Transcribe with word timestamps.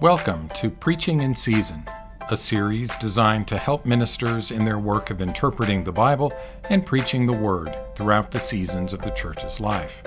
Welcome 0.00 0.48
to 0.56 0.70
Preaching 0.70 1.20
in 1.20 1.36
Season, 1.36 1.84
a 2.28 2.36
series 2.36 2.94
designed 2.96 3.46
to 3.48 3.56
help 3.56 3.86
ministers 3.86 4.50
in 4.50 4.64
their 4.64 4.78
work 4.78 5.10
of 5.10 5.20
interpreting 5.20 5.84
the 5.84 5.92
Bible 5.92 6.32
and 6.68 6.84
preaching 6.84 7.26
the 7.26 7.32
Word 7.32 7.74
throughout 7.94 8.32
the 8.32 8.40
seasons 8.40 8.92
of 8.92 9.02
the 9.02 9.12
church's 9.12 9.60
life. 9.60 10.02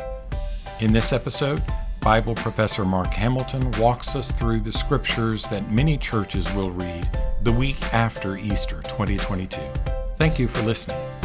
In 0.81 0.91
this 0.91 1.13
episode, 1.13 1.63
Bible 2.01 2.35
professor 2.35 2.83
Mark 2.83 3.07
Hamilton 3.07 3.71
walks 3.79 4.13
us 4.13 4.33
through 4.33 4.59
the 4.59 4.73
scriptures 4.73 5.45
that 5.45 5.71
many 5.71 5.97
churches 5.97 6.53
will 6.53 6.71
read 6.71 7.09
the 7.43 7.53
week 7.53 7.81
after 7.93 8.37
Easter 8.37 8.81
2022. 8.83 9.61
Thank 10.17 10.37
you 10.37 10.49
for 10.49 10.63
listening. 10.63 11.16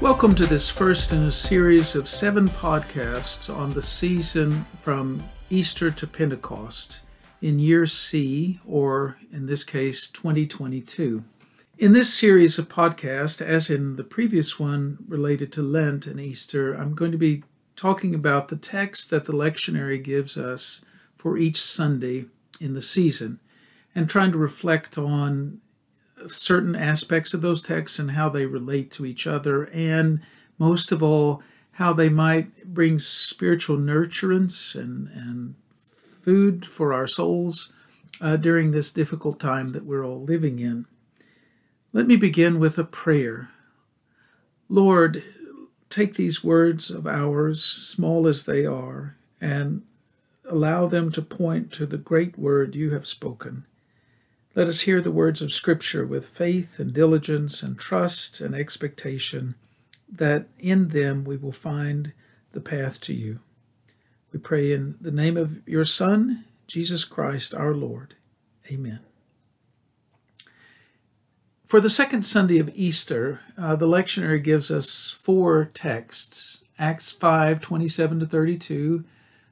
Welcome 0.00 0.34
to 0.36 0.46
this 0.46 0.70
first 0.70 1.12
in 1.12 1.24
a 1.24 1.30
series 1.30 1.94
of 1.94 2.08
seven 2.08 2.48
podcasts 2.48 3.54
on 3.54 3.74
the 3.74 3.82
season 3.82 4.64
from 4.78 5.22
Easter 5.50 5.90
to 5.90 6.06
Pentecost 6.06 7.02
in 7.42 7.58
year 7.58 7.84
C, 7.84 8.60
or 8.66 9.18
in 9.30 9.44
this 9.44 9.62
case, 9.62 10.08
2022. 10.08 11.22
In 11.76 11.92
this 11.92 12.12
series 12.14 12.58
of 12.58 12.70
podcasts, 12.70 13.42
as 13.42 13.68
in 13.68 13.96
the 13.96 14.02
previous 14.02 14.58
one 14.58 15.04
related 15.06 15.52
to 15.52 15.62
Lent 15.62 16.06
and 16.06 16.18
Easter, 16.18 16.72
I'm 16.72 16.94
going 16.94 17.12
to 17.12 17.18
be 17.18 17.44
talking 17.76 18.14
about 18.14 18.48
the 18.48 18.56
text 18.56 19.10
that 19.10 19.26
the 19.26 19.34
lectionary 19.34 20.02
gives 20.02 20.38
us 20.38 20.82
for 21.14 21.36
each 21.36 21.60
Sunday 21.60 22.24
in 22.58 22.72
the 22.72 22.80
season 22.80 23.38
and 23.94 24.08
trying 24.08 24.32
to 24.32 24.38
reflect 24.38 24.96
on 24.96 25.60
certain 26.28 26.76
aspects 26.76 27.34
of 27.34 27.40
those 27.40 27.62
texts 27.62 27.98
and 27.98 28.12
how 28.12 28.28
they 28.28 28.46
relate 28.46 28.90
to 28.92 29.06
each 29.06 29.26
other, 29.26 29.64
and 29.64 30.20
most 30.58 30.92
of 30.92 31.02
all, 31.02 31.42
how 31.72 31.92
they 31.92 32.08
might 32.08 32.74
bring 32.74 32.98
spiritual 32.98 33.78
nurturance 33.78 34.74
and, 34.74 35.08
and 35.08 35.54
food 35.74 36.66
for 36.66 36.92
our 36.92 37.06
souls 37.06 37.72
uh, 38.20 38.36
during 38.36 38.70
this 38.70 38.90
difficult 38.90 39.40
time 39.40 39.70
that 39.70 39.86
we're 39.86 40.04
all 40.04 40.22
living 40.22 40.58
in. 40.58 40.86
Let 41.92 42.06
me 42.06 42.16
begin 42.16 42.58
with 42.58 42.78
a 42.78 42.84
prayer. 42.84 43.50
Lord, 44.68 45.24
take 45.88 46.14
these 46.14 46.44
words 46.44 46.90
of 46.90 47.06
ours, 47.06 47.64
small 47.64 48.28
as 48.28 48.44
they 48.44 48.64
are, 48.64 49.16
and 49.40 49.82
allow 50.48 50.86
them 50.86 51.10
to 51.12 51.22
point 51.22 51.72
to 51.72 51.86
the 51.86 51.98
great 51.98 52.38
word 52.38 52.74
you 52.74 52.92
have 52.92 53.06
spoken. 53.06 53.64
Let 54.54 54.66
us 54.66 54.80
hear 54.80 55.00
the 55.00 55.12
words 55.12 55.42
of 55.42 55.52
Scripture 55.52 56.04
with 56.04 56.26
faith 56.26 56.80
and 56.80 56.92
diligence 56.92 57.62
and 57.62 57.78
trust 57.78 58.40
and 58.40 58.52
expectation 58.52 59.54
that 60.10 60.48
in 60.58 60.88
them 60.88 61.22
we 61.22 61.36
will 61.36 61.52
find 61.52 62.12
the 62.50 62.60
path 62.60 63.00
to 63.02 63.14
you. 63.14 63.38
We 64.32 64.40
pray 64.40 64.72
in 64.72 64.96
the 65.00 65.12
name 65.12 65.36
of 65.36 65.66
your 65.68 65.84
Son, 65.84 66.46
Jesus 66.66 67.04
Christ 67.04 67.54
our 67.54 67.74
Lord. 67.74 68.16
Amen. 68.68 69.00
For 71.64 71.80
the 71.80 71.88
second 71.88 72.22
Sunday 72.22 72.58
of 72.58 72.72
Easter, 72.74 73.42
uh, 73.56 73.76
the 73.76 73.86
lectionary 73.86 74.42
gives 74.42 74.68
us 74.72 75.10
four 75.10 75.70
texts 75.72 76.64
Acts 76.76 77.12
5 77.12 77.60
27 77.60 78.20
to 78.20 78.26
32. 78.26 79.04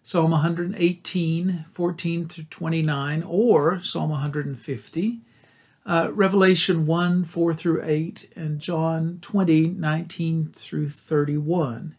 Psalm 0.09 0.31
118, 0.31 1.67
14 1.71 2.29
to 2.29 2.45
29, 2.45 3.23
or 3.25 3.79
Psalm 3.83 4.09
150, 4.09 5.21
uh, 5.85 6.11
Revelation 6.15 6.87
1, 6.87 7.25
4 7.25 7.53
through 7.53 7.85
8, 7.85 8.33
and 8.35 8.59
John 8.59 9.19
20, 9.21 9.67
19 9.67 10.53
through 10.55 10.89
31. 10.89 11.95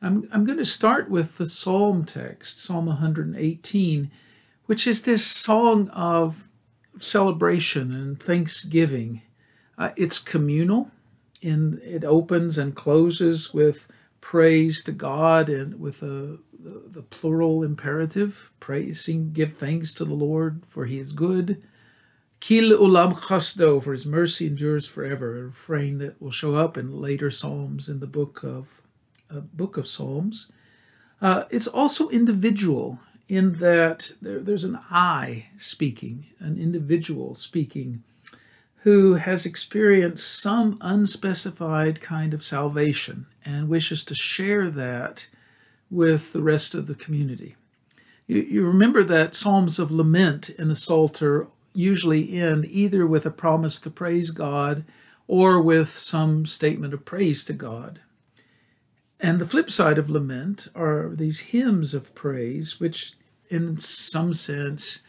I'm, 0.00 0.26
I'm 0.32 0.46
going 0.46 0.56
to 0.56 0.64
start 0.64 1.10
with 1.10 1.36
the 1.36 1.44
Psalm 1.44 2.06
text, 2.06 2.64
Psalm 2.64 2.86
118, 2.86 4.10
which 4.64 4.86
is 4.86 5.02
this 5.02 5.26
song 5.26 5.90
of 5.90 6.48
celebration 6.98 7.92
and 7.92 8.18
thanksgiving. 8.18 9.20
Uh, 9.76 9.90
it's 9.96 10.18
communal, 10.18 10.90
and 11.42 11.78
it 11.80 12.04
opens 12.04 12.56
and 12.56 12.74
closes 12.74 13.52
with 13.52 13.86
praise 14.22 14.82
to 14.84 14.92
God 14.92 15.50
and 15.50 15.78
with 15.78 16.02
a 16.02 16.38
the, 16.64 16.88
the 16.88 17.02
plural 17.02 17.62
imperative, 17.62 18.50
praising, 18.58 19.32
give 19.32 19.54
thanks 19.54 19.92
to 19.94 20.04
the 20.04 20.14
Lord, 20.14 20.64
for 20.66 20.86
he 20.86 20.98
is 20.98 21.12
good. 21.12 21.62
Kil 22.40 22.70
ulam 22.78 23.14
chasdo, 23.14 23.82
for 23.82 23.92
his 23.92 24.06
mercy 24.06 24.46
endures 24.46 24.86
forever, 24.86 25.38
a 25.38 25.44
refrain 25.44 25.98
that 25.98 26.20
will 26.20 26.30
show 26.30 26.56
up 26.56 26.76
in 26.76 27.00
later 27.00 27.30
psalms 27.30 27.88
in 27.88 28.00
the 28.00 28.06
book 28.06 28.42
of 28.42 28.82
uh, 29.30 29.40
book 29.40 29.76
of 29.76 29.86
Psalms. 29.86 30.46
Uh, 31.20 31.44
it's 31.50 31.66
also 31.66 32.08
individual 32.10 32.98
in 33.28 33.54
that 33.54 34.12
there, 34.20 34.40
there's 34.40 34.64
an 34.64 34.78
I 34.90 35.46
speaking, 35.56 36.26
an 36.38 36.58
individual 36.58 37.34
speaking, 37.34 38.02
who 38.82 39.14
has 39.14 39.46
experienced 39.46 40.40
some 40.40 40.76
unspecified 40.82 42.00
kind 42.00 42.34
of 42.34 42.44
salvation 42.44 43.26
and 43.44 43.68
wishes 43.68 44.04
to 44.04 44.14
share 44.14 44.70
that 44.70 45.26
with 45.94 46.32
the 46.32 46.42
rest 46.42 46.74
of 46.74 46.86
the 46.86 46.94
community. 46.94 47.56
You, 48.26 48.40
you 48.40 48.66
remember 48.66 49.04
that 49.04 49.34
Psalms 49.34 49.78
of 49.78 49.90
Lament 49.90 50.48
in 50.50 50.68
the 50.68 50.76
Psalter 50.76 51.48
usually 51.74 52.38
end 52.38 52.64
either 52.66 53.06
with 53.06 53.26
a 53.26 53.30
promise 53.30 53.78
to 53.80 53.90
praise 53.90 54.30
God 54.30 54.84
or 55.26 55.60
with 55.60 55.88
some 55.88 56.46
statement 56.46 56.94
of 56.94 57.04
praise 57.04 57.44
to 57.44 57.52
God. 57.52 58.00
And 59.20 59.40
the 59.40 59.46
flip 59.46 59.70
side 59.70 59.98
of 59.98 60.10
lament 60.10 60.68
are 60.74 61.10
these 61.14 61.40
hymns 61.40 61.94
of 61.94 62.14
praise, 62.14 62.78
which, 62.78 63.14
in 63.48 63.78
some 63.78 64.32
sense, 64.32 65.00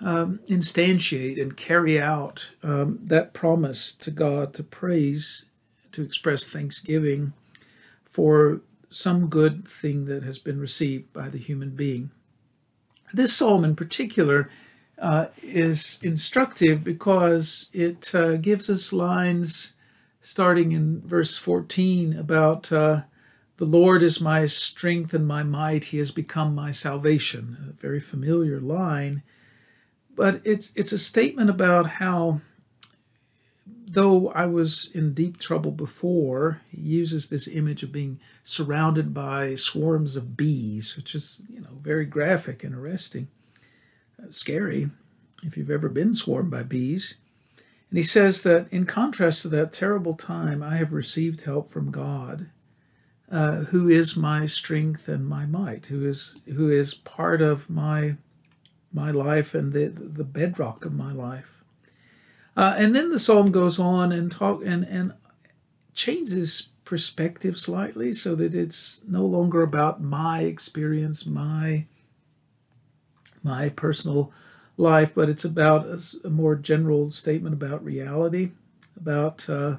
um, 0.00 0.40
instantiate 0.48 1.40
and 1.40 1.56
carry 1.56 2.00
out 2.00 2.50
um, 2.62 2.98
that 3.02 3.32
promise 3.32 3.92
to 3.92 4.10
God 4.10 4.54
to 4.54 4.62
praise, 4.62 5.46
to 5.92 6.02
express 6.02 6.46
thanksgiving 6.46 7.32
for 8.04 8.60
some 8.96 9.28
good 9.28 9.68
thing 9.68 10.06
that 10.06 10.22
has 10.22 10.38
been 10.38 10.58
received 10.58 11.12
by 11.12 11.28
the 11.28 11.38
human 11.38 11.70
being. 11.70 12.10
This 13.12 13.36
psalm 13.36 13.64
in 13.64 13.76
particular 13.76 14.50
uh, 14.98 15.26
is 15.42 15.98
instructive 16.02 16.82
because 16.82 17.68
it 17.72 18.14
uh, 18.14 18.36
gives 18.36 18.70
us 18.70 18.92
lines 18.92 19.74
starting 20.22 20.72
in 20.72 21.02
verse 21.02 21.36
14 21.36 22.16
about 22.18 22.72
uh, 22.72 23.02
the 23.58 23.66
Lord 23.66 24.02
is 24.02 24.20
my 24.20 24.46
strength 24.46 25.12
and 25.14 25.26
my 25.26 25.42
might, 25.42 25.84
he 25.84 25.98
has 25.98 26.10
become 26.10 26.54
my 26.54 26.70
salvation. 26.70 27.56
A 27.70 27.72
very 27.72 28.00
familiar 28.00 28.60
line, 28.60 29.22
but 30.14 30.40
it's 30.44 30.72
it's 30.74 30.92
a 30.92 30.98
statement 30.98 31.48
about 31.48 31.86
how 31.86 32.40
though 33.96 34.28
I 34.32 34.44
was 34.44 34.90
in 34.92 35.14
deep 35.14 35.38
trouble 35.38 35.70
before, 35.70 36.60
he 36.70 36.82
uses 36.82 37.28
this 37.28 37.48
image 37.48 37.82
of 37.82 37.92
being 37.92 38.20
surrounded 38.42 39.14
by 39.14 39.54
swarms 39.54 40.16
of 40.16 40.36
bees, 40.36 40.98
which 40.98 41.14
is, 41.14 41.40
you 41.48 41.62
know, 41.62 41.78
very 41.80 42.04
graphic 42.04 42.62
and 42.62 42.74
arresting, 42.74 43.28
uh, 44.22 44.26
scary 44.28 44.90
if 45.42 45.56
you've 45.56 45.70
ever 45.70 45.88
been 45.88 46.14
swarmed 46.14 46.50
by 46.50 46.62
bees. 46.62 47.16
And 47.88 47.96
he 47.96 48.02
says 48.02 48.42
that 48.42 48.70
in 48.70 48.84
contrast 48.84 49.40
to 49.42 49.48
that 49.48 49.72
terrible 49.72 50.12
time, 50.12 50.62
I 50.62 50.76
have 50.76 50.92
received 50.92 51.42
help 51.42 51.70
from 51.70 51.90
God, 51.90 52.50
uh, 53.32 53.60
who 53.70 53.88
is 53.88 54.14
my 54.14 54.44
strength 54.44 55.08
and 55.08 55.26
my 55.26 55.46
might, 55.46 55.86
who 55.86 56.06
is 56.06 56.36
who 56.54 56.68
is 56.68 56.92
part 56.92 57.40
of 57.40 57.70
my 57.70 58.16
my 58.92 59.10
life 59.10 59.54
and 59.54 59.72
the 59.72 59.86
the 59.86 60.22
bedrock 60.22 60.84
of 60.84 60.92
my 60.92 61.12
life. 61.12 61.64
Uh, 62.56 62.74
and 62.76 62.96
then 62.96 63.10
the 63.10 63.18
psalm 63.18 63.52
goes 63.52 63.78
on 63.78 64.12
and 64.12 64.32
talk 64.32 64.62
and 64.64 64.84
and 64.84 65.12
changes 65.92 66.68
perspective 66.84 67.58
slightly 67.58 68.12
so 68.12 68.34
that 68.34 68.54
it's 68.54 69.00
no 69.06 69.24
longer 69.24 69.62
about 69.62 70.00
my 70.00 70.40
experience, 70.40 71.26
my 71.26 71.86
my 73.42 73.68
personal 73.68 74.32
life, 74.76 75.12
but 75.14 75.28
it's 75.28 75.44
about 75.44 75.86
a, 75.86 76.02
a 76.24 76.30
more 76.30 76.54
general 76.54 77.10
statement 77.10 77.54
about 77.54 77.84
reality, 77.84 78.50
about 78.96 79.48
uh, 79.48 79.76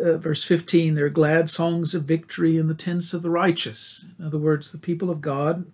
uh, 0.00 0.16
verse 0.18 0.44
15, 0.44 0.94
there 0.94 1.06
are 1.06 1.10
glad 1.10 1.50
songs 1.50 1.94
of 1.94 2.04
victory 2.04 2.56
in 2.56 2.66
the 2.68 2.74
tents 2.74 3.12
of 3.14 3.22
the 3.22 3.30
righteous. 3.30 4.04
In 4.18 4.24
other 4.24 4.38
words, 4.38 4.72
the 4.72 4.78
people 4.78 5.10
of 5.10 5.20
God 5.20 5.66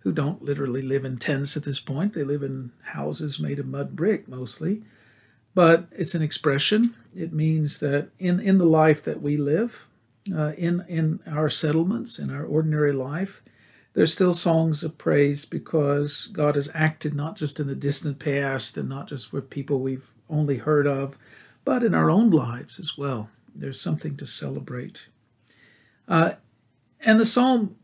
who 0.00 0.12
don't 0.12 0.42
literally 0.42 0.82
live 0.82 1.04
in 1.04 1.16
tents 1.16 1.56
at 1.56 1.62
this 1.62 1.80
point, 1.80 2.12
they 2.12 2.24
live 2.24 2.42
in 2.42 2.72
houses 2.82 3.38
made 3.38 3.58
of 3.58 3.66
mud 3.66 3.94
brick 3.94 4.28
mostly 4.28 4.82
but 5.54 5.86
it's 5.92 6.14
an 6.14 6.22
expression. 6.22 6.94
It 7.14 7.32
means 7.32 7.80
that 7.80 8.08
in, 8.18 8.40
in 8.40 8.58
the 8.58 8.66
life 8.66 9.02
that 9.04 9.20
we 9.20 9.36
live, 9.36 9.86
uh, 10.32 10.52
in, 10.52 10.84
in 10.88 11.20
our 11.26 11.48
settlements, 11.50 12.18
in 12.18 12.30
our 12.30 12.44
ordinary 12.44 12.92
life, 12.92 13.42
there's 13.94 14.12
still 14.12 14.32
songs 14.32 14.82
of 14.82 14.96
praise 14.96 15.44
because 15.44 16.28
God 16.28 16.54
has 16.54 16.70
acted 16.72 17.14
not 17.14 17.36
just 17.36 17.60
in 17.60 17.66
the 17.66 17.74
distant 17.74 18.18
past 18.18 18.78
and 18.78 18.88
not 18.88 19.08
just 19.08 19.32
with 19.32 19.50
people 19.50 19.80
we've 19.80 20.12
only 20.30 20.58
heard 20.58 20.86
of, 20.86 21.18
but 21.64 21.82
in 21.82 21.94
our 21.94 22.10
own 22.10 22.30
lives 22.30 22.78
as 22.78 22.96
well. 22.96 23.28
There's 23.54 23.80
something 23.80 24.16
to 24.16 24.26
celebrate. 24.26 25.08
Uh, 26.08 26.32
and 27.00 27.20
the 27.20 27.26
psalm 27.26 27.76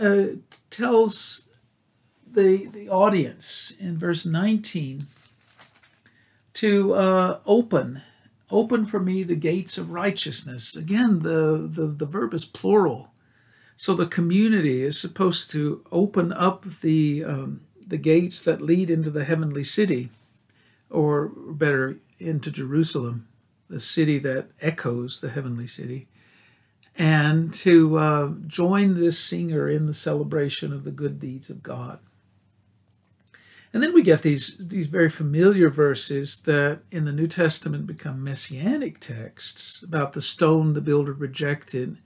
uh, 0.00 0.24
tells 0.70 1.44
the, 2.26 2.66
the 2.66 2.88
audience 2.88 3.72
in 3.78 3.98
verse 3.98 4.24
19 4.24 5.04
to 6.60 6.94
uh, 6.94 7.38
open 7.46 8.02
open 8.50 8.84
for 8.84 8.98
me 8.98 9.22
the 9.22 9.36
gates 9.36 9.78
of 9.78 9.92
righteousness. 9.92 10.76
Again 10.76 11.20
the, 11.20 11.68
the 11.70 11.86
the 11.86 12.06
verb 12.06 12.34
is 12.34 12.44
plural. 12.44 13.08
So 13.76 13.94
the 13.94 14.06
community 14.06 14.82
is 14.82 15.00
supposed 15.00 15.50
to 15.52 15.82
open 15.90 16.32
up 16.32 16.64
the 16.82 17.24
um, 17.24 17.62
the 17.90 17.98
gates 17.98 18.40
that 18.42 18.62
lead 18.62 18.88
into 18.88 19.10
the 19.10 19.24
heavenly 19.24 19.64
city 19.64 20.10
or 20.88 21.28
better 21.28 21.98
into 22.18 22.50
jerusalem 22.50 23.26
the 23.68 23.80
city 23.80 24.18
that 24.18 24.46
echoes 24.60 25.20
the 25.20 25.30
heavenly 25.30 25.66
city 25.66 26.06
and 26.96 27.52
to 27.54 27.98
uh, 27.98 28.30
join 28.46 28.94
this 28.94 29.18
singer 29.18 29.68
in 29.68 29.86
the 29.86 29.94
celebration 29.94 30.72
of 30.72 30.84
the 30.84 30.90
good 30.90 31.18
deeds 31.18 31.50
of 31.50 31.62
god 31.62 31.98
and 33.72 33.82
then 33.82 33.94
we 33.94 34.02
get 34.02 34.22
these, 34.22 34.56
these 34.58 34.88
very 34.88 35.08
familiar 35.08 35.70
verses 35.70 36.40
that 36.40 36.80
in 36.90 37.04
the 37.04 37.12
New 37.12 37.28
Testament 37.28 37.86
become 37.86 38.24
messianic 38.24 38.98
texts 38.98 39.82
about 39.82 40.12
the 40.12 40.20
stone 40.20 40.72
the 40.72 40.80
builder 40.80 41.12
rejected. 41.12 41.98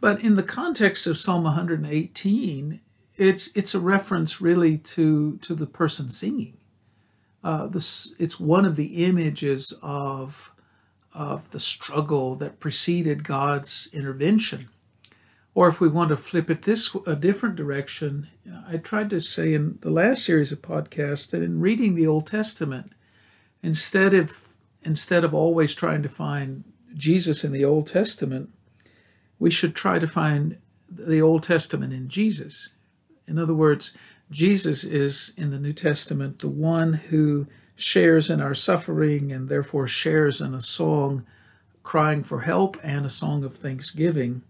But 0.00 0.22
in 0.22 0.36
the 0.36 0.42
context 0.42 1.06
of 1.08 1.18
Psalm 1.18 1.44
118, 1.44 2.80
it's, 3.16 3.48
it's 3.56 3.74
a 3.74 3.80
reference 3.80 4.40
really 4.40 4.78
to, 4.78 5.36
to 5.38 5.54
the 5.54 5.66
person 5.66 6.08
singing. 6.08 6.58
Uh, 7.42 7.66
this, 7.66 8.14
it's 8.18 8.38
one 8.38 8.64
of 8.64 8.76
the 8.76 9.04
images 9.04 9.72
of, 9.82 10.52
of 11.12 11.50
the 11.50 11.60
struggle 11.60 12.36
that 12.36 12.60
preceded 12.60 13.24
God's 13.24 13.88
intervention. 13.92 14.68
Or 15.54 15.68
if 15.68 15.80
we 15.80 15.88
want 15.88 16.08
to 16.08 16.16
flip 16.16 16.50
it 16.50 16.62
this 16.62 16.94
a 17.06 17.14
different 17.14 17.54
direction, 17.54 18.28
I 18.68 18.76
tried 18.76 19.10
to 19.10 19.20
say 19.20 19.54
in 19.54 19.78
the 19.82 19.90
last 19.90 20.24
series 20.24 20.50
of 20.50 20.62
podcasts 20.62 21.30
that 21.30 21.42
in 21.42 21.60
reading 21.60 21.94
the 21.94 22.06
Old 22.06 22.26
Testament, 22.26 22.92
instead 23.62 24.14
of 24.14 24.56
instead 24.82 25.24
of 25.24 25.32
always 25.32 25.74
trying 25.74 26.02
to 26.02 26.08
find 26.08 26.64
Jesus 26.94 27.44
in 27.44 27.52
the 27.52 27.64
Old 27.64 27.86
Testament, 27.86 28.50
we 29.38 29.50
should 29.50 29.74
try 29.74 29.98
to 29.98 30.06
find 30.06 30.58
the 30.88 31.22
Old 31.22 31.44
Testament 31.44 31.92
in 31.92 32.08
Jesus. 32.08 32.70
In 33.26 33.38
other 33.38 33.54
words, 33.54 33.94
Jesus 34.30 34.84
is 34.84 35.32
in 35.36 35.50
the 35.50 35.58
New 35.58 35.72
Testament 35.72 36.40
the 36.40 36.48
one 36.48 36.94
who 36.94 37.46
shares 37.76 38.28
in 38.28 38.40
our 38.40 38.54
suffering 38.54 39.32
and 39.32 39.48
therefore 39.48 39.88
shares 39.88 40.40
in 40.40 40.52
a 40.52 40.60
song 40.60 41.24
crying 41.82 42.22
for 42.22 42.40
help 42.40 42.76
and 42.82 43.06
a 43.06 43.10
song 43.10 43.44
of 43.44 43.56
thanksgiving 43.56 44.42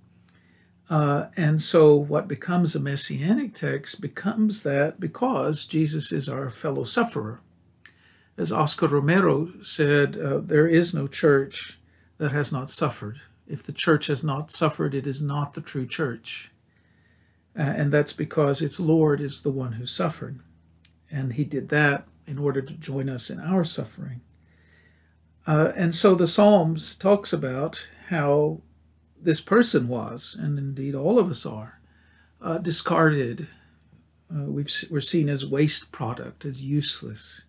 uh, 0.90 1.28
and 1.36 1.62
so, 1.62 1.94
what 1.94 2.28
becomes 2.28 2.74
a 2.74 2.80
messianic 2.80 3.54
text 3.54 4.00
becomes 4.00 4.62
that 4.62 5.00
because 5.00 5.64
Jesus 5.64 6.12
is 6.12 6.28
our 6.28 6.50
fellow 6.50 6.84
sufferer. 6.84 7.40
As 8.36 8.52
Oscar 8.52 8.88
Romero 8.88 9.48
said, 9.62 10.16
uh, 10.16 10.38
there 10.38 10.68
is 10.68 10.92
no 10.92 11.06
church 11.06 11.78
that 12.18 12.32
has 12.32 12.52
not 12.52 12.68
suffered. 12.68 13.20
If 13.46 13.62
the 13.62 13.72
church 13.72 14.08
has 14.08 14.22
not 14.22 14.50
suffered, 14.50 14.94
it 14.94 15.06
is 15.06 15.22
not 15.22 15.54
the 15.54 15.60
true 15.60 15.86
church. 15.86 16.50
Uh, 17.56 17.62
and 17.62 17.92
that's 17.92 18.12
because 18.12 18.60
its 18.60 18.80
Lord 18.80 19.20
is 19.20 19.42
the 19.42 19.50
one 19.50 19.72
who 19.72 19.86
suffered. 19.86 20.40
And 21.10 21.34
he 21.34 21.44
did 21.44 21.68
that 21.70 22.06
in 22.26 22.38
order 22.38 22.60
to 22.60 22.74
join 22.74 23.08
us 23.08 23.30
in 23.30 23.38
our 23.38 23.64
suffering. 23.64 24.20
Uh, 25.46 25.72
and 25.76 25.94
so 25.94 26.14
the 26.14 26.26
Psalms 26.26 26.94
talks 26.94 27.32
about 27.32 27.86
how 28.08 28.60
this 29.24 29.40
person 29.40 29.88
was, 29.88 30.36
and 30.38 30.58
indeed 30.58 30.94
all 30.94 31.18
of 31.18 31.30
us 31.30 31.44
are, 31.44 31.80
uh, 32.40 32.58
discarded. 32.58 33.48
Uh, 34.34 34.44
we 34.44 34.64
are 34.92 35.00
seen 35.00 35.28
as 35.28 35.46
waste 35.46 35.90
product, 35.92 36.44
as 36.44 36.62
useless. 36.62 37.42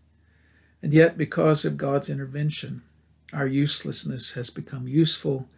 And 0.82 0.94
yet, 0.94 1.18
because 1.18 1.66
of 1.66 1.78
God's 1.78 2.10
intervention, 2.10 2.82
our 3.34 3.48
uselessness 3.48 4.34
has 4.34 4.50
become 4.50 4.88
useful. 4.88 5.50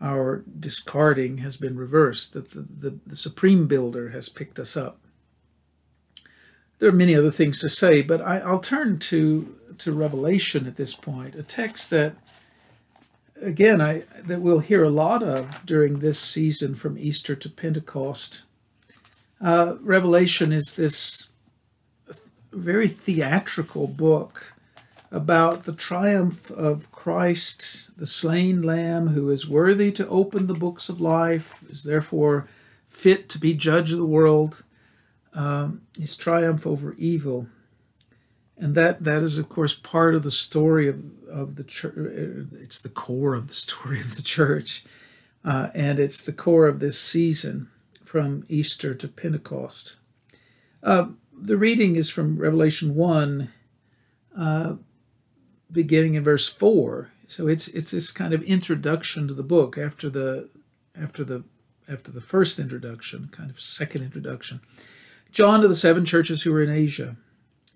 Our 0.00 0.44
discarding 0.58 1.38
has 1.38 1.56
been 1.56 1.76
reversed, 1.76 2.32
that 2.32 2.50
the, 2.50 2.62
the, 2.62 2.98
the 3.06 3.16
supreme 3.16 3.66
builder 3.66 4.10
has 4.10 4.28
picked 4.28 4.58
us 4.58 4.76
up. 4.76 4.98
There 6.78 6.88
are 6.88 6.92
many 6.92 7.14
other 7.14 7.30
things 7.30 7.58
to 7.60 7.68
say, 7.68 8.00
but 8.00 8.22
I, 8.22 8.38
I'll 8.38 8.60
turn 8.60 8.98
to, 9.00 9.54
to 9.78 9.92
Revelation 9.92 10.66
at 10.66 10.76
this 10.76 10.94
point, 10.94 11.34
a 11.34 11.42
text 11.42 11.90
that 11.90 12.16
again, 13.40 13.80
I 13.80 14.04
that 14.24 14.40
we'll 14.40 14.60
hear 14.60 14.84
a 14.84 14.90
lot 14.90 15.22
of 15.22 15.64
during 15.64 15.98
this 15.98 16.18
season 16.18 16.74
from 16.74 16.98
Easter 16.98 17.34
to 17.34 17.48
Pentecost. 17.48 18.42
Uh, 19.40 19.76
Revelation 19.80 20.52
is 20.52 20.74
this 20.74 21.28
very 22.52 22.88
theatrical 22.88 23.86
book 23.86 24.52
about 25.10 25.64
the 25.64 25.72
triumph 25.72 26.50
of 26.50 26.90
Christ, 26.92 27.88
the 27.96 28.06
slain 28.06 28.62
Lamb, 28.62 29.08
who 29.08 29.30
is 29.30 29.48
worthy 29.48 29.90
to 29.92 30.08
open 30.08 30.46
the 30.46 30.54
books 30.54 30.88
of 30.88 31.00
life, 31.00 31.64
is 31.68 31.82
therefore 31.82 32.48
fit 32.86 33.28
to 33.30 33.38
be 33.38 33.54
judge 33.54 33.92
of 33.92 33.98
the 33.98 34.06
world. 34.06 34.64
Um, 35.32 35.82
his 35.98 36.16
triumph 36.16 36.66
over 36.66 36.94
evil 36.94 37.46
and 38.60 38.74
that 38.74 39.02
that 39.02 39.22
is 39.22 39.38
of 39.38 39.48
course 39.48 39.74
part 39.74 40.14
of 40.14 40.22
the 40.22 40.30
story 40.30 40.86
of, 40.86 41.02
of 41.28 41.56
the 41.56 41.64
church 41.64 41.94
it's 41.96 42.80
the 42.80 42.88
core 42.88 43.34
of 43.34 43.48
the 43.48 43.54
story 43.66 44.00
of 44.00 44.14
the 44.16 44.22
church 44.22 44.84
uh, 45.44 45.68
and 45.74 45.98
it's 45.98 46.22
the 46.22 46.32
core 46.32 46.66
of 46.66 46.78
this 46.78 47.00
season 47.00 47.68
from 48.04 48.44
easter 48.48 48.92
to 48.92 49.08
pentecost. 49.08 49.96
Uh, 50.82 51.06
the 51.32 51.56
reading 51.56 51.96
is 51.96 52.10
from 52.10 52.36
revelation 52.38 52.94
1 52.94 53.50
uh, 54.36 54.74
beginning 55.72 56.14
in 56.14 56.22
verse 56.22 56.48
4 56.48 57.10
so 57.26 57.48
it's 57.48 57.68
it's 57.68 57.92
this 57.92 58.10
kind 58.10 58.34
of 58.34 58.42
introduction 58.42 59.26
to 59.28 59.34
the 59.34 59.42
book 59.42 59.78
after 59.78 60.10
the 60.10 60.50
after 61.00 61.24
the 61.24 61.44
after 61.88 62.10
the 62.10 62.20
first 62.20 62.58
introduction 62.58 63.28
kind 63.32 63.50
of 63.50 63.60
second 63.60 64.02
introduction. 64.02 64.60
John 65.32 65.60
to 65.60 65.68
the 65.68 65.76
seven 65.76 66.04
churches 66.04 66.42
who 66.42 66.54
are 66.54 66.62
in 66.62 66.70
asia 66.70 67.16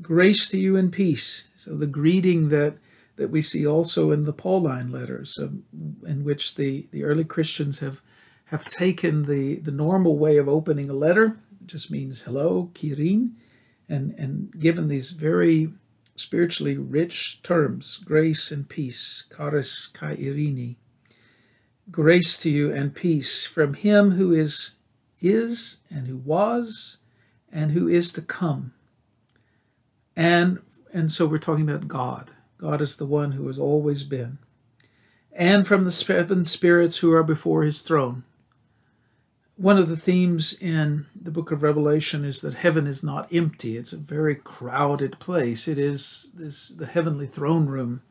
Grace 0.02 0.49
to 0.49 0.58
you 0.58 0.76
and 0.76 0.93
peace. 0.93 1.49
So 1.56 1.76
the 1.76 1.87
greeting 1.87 2.49
that 2.49 2.79
that 3.17 3.31
we 3.31 3.43
see 3.43 3.65
also 3.65 4.10
in 4.10 4.24
the 4.24 4.32
Pauline 4.32 4.91
letters, 4.91 5.39
um, 5.41 5.63
in 6.05 6.24
which 6.24 6.56
the, 6.56 6.89
the 6.91 7.05
early 7.05 7.24
Christians 7.24 7.79
have 7.79 8.01
have 8.46 8.67
taken 8.67 9.22
the, 9.24 9.56
the 9.56 9.70
normal 9.70 10.19
way 10.19 10.36
of 10.36 10.48
opening 10.48 10.91
a 10.91 10.94
letter, 10.94 11.39
just 11.65 11.91
means 11.91 12.22
hello, 12.22 12.70
chairein, 12.74 13.32
and, 13.89 14.15
and 14.19 14.53
given 14.60 14.89
these 14.89 15.10
very 15.13 15.72
spiritually 16.15 16.77
rich 16.77 17.43
terms, 17.43 17.96
grace 17.98 18.51
and 18.51 18.69
peace, 18.69 19.24
charis 19.34 19.86
kai 19.86 20.15
irini. 20.17 20.77
Grace 21.91 22.36
to 22.39 22.51
you 22.51 22.72
and 22.72 22.94
peace 22.94 23.46
from 23.46 23.74
him 23.74 24.13
who 24.13 24.32
is 24.32 24.72
is 25.20 25.79
and 25.89 26.06
who 26.06 26.17
was 26.17 26.98
and 27.51 27.72
who 27.72 27.89
is 27.89 28.13
to 28.13 28.20
come 28.20 28.74
and 30.16 30.60
and 30.92 31.10
so 31.10 31.26
we're 31.26 31.38
talking 31.38 31.68
about 31.68 31.88
God. 31.88 32.30
God 32.58 32.80
is 32.80 32.96
the 32.96 33.06
one 33.06 33.32
who 33.32 33.46
has 33.48 33.58
always 33.58 34.04
been. 34.04 34.38
And 35.32 35.66
from 35.66 35.84
the 35.84 35.90
seven 35.90 36.44
spirits 36.44 36.98
who 36.98 37.12
are 37.12 37.24
before 37.24 37.64
his 37.64 37.82
throne. 37.82 38.22
One 39.56 39.76
of 39.76 39.88
the 39.88 39.96
themes 39.96 40.52
in 40.52 41.06
the 41.20 41.32
book 41.32 41.50
of 41.50 41.62
Revelation 41.62 42.24
is 42.24 42.40
that 42.40 42.54
heaven 42.54 42.86
is 42.86 43.02
not 43.02 43.32
empty. 43.32 43.76
It's 43.76 43.92
a 43.92 43.98
very 43.98 44.36
crowded 44.36 45.18
place. 45.18 45.66
It 45.66 45.78
is 45.78 46.30
this 46.34 46.68
the 46.68 46.86
heavenly 46.86 47.26
throne 47.26 47.66
room 47.66 48.02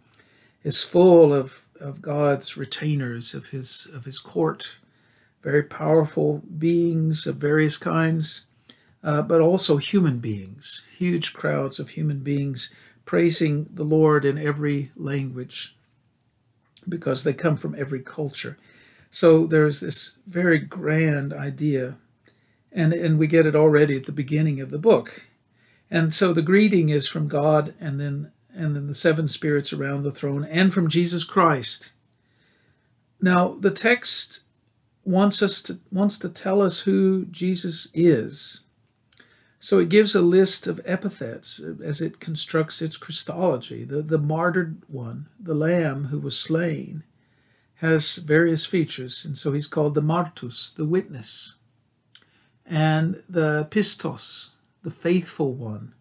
is 0.63 0.83
full 0.83 1.33
of, 1.33 1.67
of 1.79 2.01
God's 2.01 2.55
retainers, 2.55 3.33
of 3.33 3.50
his 3.50 3.88
of 3.93 4.05
his 4.05 4.19
court, 4.19 4.75
very 5.41 5.63
powerful 5.63 6.41
beings 6.57 7.27
of 7.27 7.36
various 7.36 7.77
kinds 7.77 8.45
uh, 9.03 9.22
but 9.22 9.41
also 9.41 9.77
human 9.77 10.19
beings, 10.19 10.83
huge 10.98 11.33
crowds 11.33 11.79
of 11.79 11.89
human 11.89 12.19
beings 12.19 12.69
praising 13.05 13.67
the 13.74 13.83
Lord 13.83 14.24
in 14.24 14.38
every 14.38 14.91
language 14.95 15.75
because 16.88 17.24
they 17.24 17.33
come 17.33 17.57
from 17.57 17.75
every 17.77 18.00
culture. 18.00 18.57
So 19.12 19.45
there's 19.45 19.79
this 19.79 20.15
very 20.25 20.60
grand 20.60 21.33
idea, 21.33 21.98
and, 22.72 22.93
and 22.93 23.19
we 23.19 23.27
get 23.27 23.45
it 23.45 23.55
already 23.55 23.95
at 23.98 24.05
the 24.05 24.12
beginning 24.12 24.60
of 24.60 24.72
the 24.72 24.79
book. 24.79 25.25
And 25.91 26.13
so 26.13 26.33
the 26.33 26.41
greeting 26.41 26.89
is 26.89 27.07
from 27.07 27.27
God 27.27 27.75
and 27.79 28.00
then 28.00 28.31
and 28.55 28.75
then 28.75 28.86
the 28.86 28.95
seven 28.95 29.27
spirits 29.27 29.74
around 29.74 30.03
the 30.03 30.12
throne 30.12 30.43
and 30.45 30.72
from 30.72 30.88
Jesus 30.88 31.24
Christ. 31.24 31.91
Now 33.19 33.55
the 33.60 33.72
text 33.72 34.41
wants 35.03 35.41
us 35.41 35.62
to 35.63 35.79
wants 35.91 36.17
to 36.19 36.29
tell 36.29 36.62
us 36.62 36.81
who 36.81 37.25
Jesus 37.25 37.89
is. 37.93 38.62
So 39.63 39.79
it 39.79 39.88
gives 39.88 40.13
a 40.13 40.22
list 40.22 40.67
of 40.67 40.82
epithets 40.84 41.62
as 41.82 42.01
it 42.01 42.20
constructs 42.20 42.82
its 42.82 42.98
Christology. 42.98 43.86
The, 43.86 44.01
the 44.01 44.17
martyred 44.17 44.82
one, 44.89 45.29
the 45.39 45.53
lamb 45.53 46.08
who 46.08 46.20
was 46.20 46.38
slain, 46.38 47.05
has 47.75 48.17
various 48.17 48.65
features, 48.65 49.24
and 49.24 49.38
so 49.38 49.53
he's 49.53 49.67
called 49.67 49.93
the 49.93 50.01
Martus, 50.01 50.75
the 50.75 50.84
witness, 50.84 51.55
and 52.65 53.24
the 53.29 53.70
Pistos, 53.72 54.50
the 54.84 54.91
faithful 54.91 55.53
one. 55.53 55.93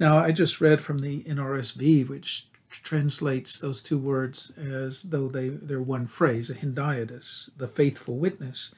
Now, 0.00 0.18
I 0.18 0.32
just 0.32 0.60
read 0.60 0.80
from 0.80 0.98
the 0.98 1.22
NRSV, 1.22 2.08
which 2.08 2.48
translates 2.68 3.60
those 3.60 3.82
two 3.82 3.98
words 3.98 4.50
as 4.56 5.04
though 5.04 5.28
they, 5.28 5.50
they're 5.50 5.80
one 5.80 6.08
phrase, 6.08 6.50
a 6.50 6.54
hendiadys, 6.54 7.50
the 7.56 7.68
faithful 7.68 8.18
witness. 8.18 8.74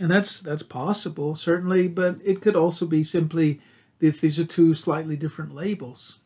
And 0.00 0.10
that's 0.10 0.40
that's 0.40 0.62
possible, 0.62 1.34
certainly, 1.34 1.88
but 1.88 2.16
it 2.24 2.40
could 2.40 2.54
also 2.54 2.86
be 2.86 3.02
simply 3.02 3.60
that 3.98 4.20
these 4.20 4.38
are 4.38 4.44
two 4.44 4.74
slightly 4.74 5.16
different 5.16 5.54
labels. 5.54 6.18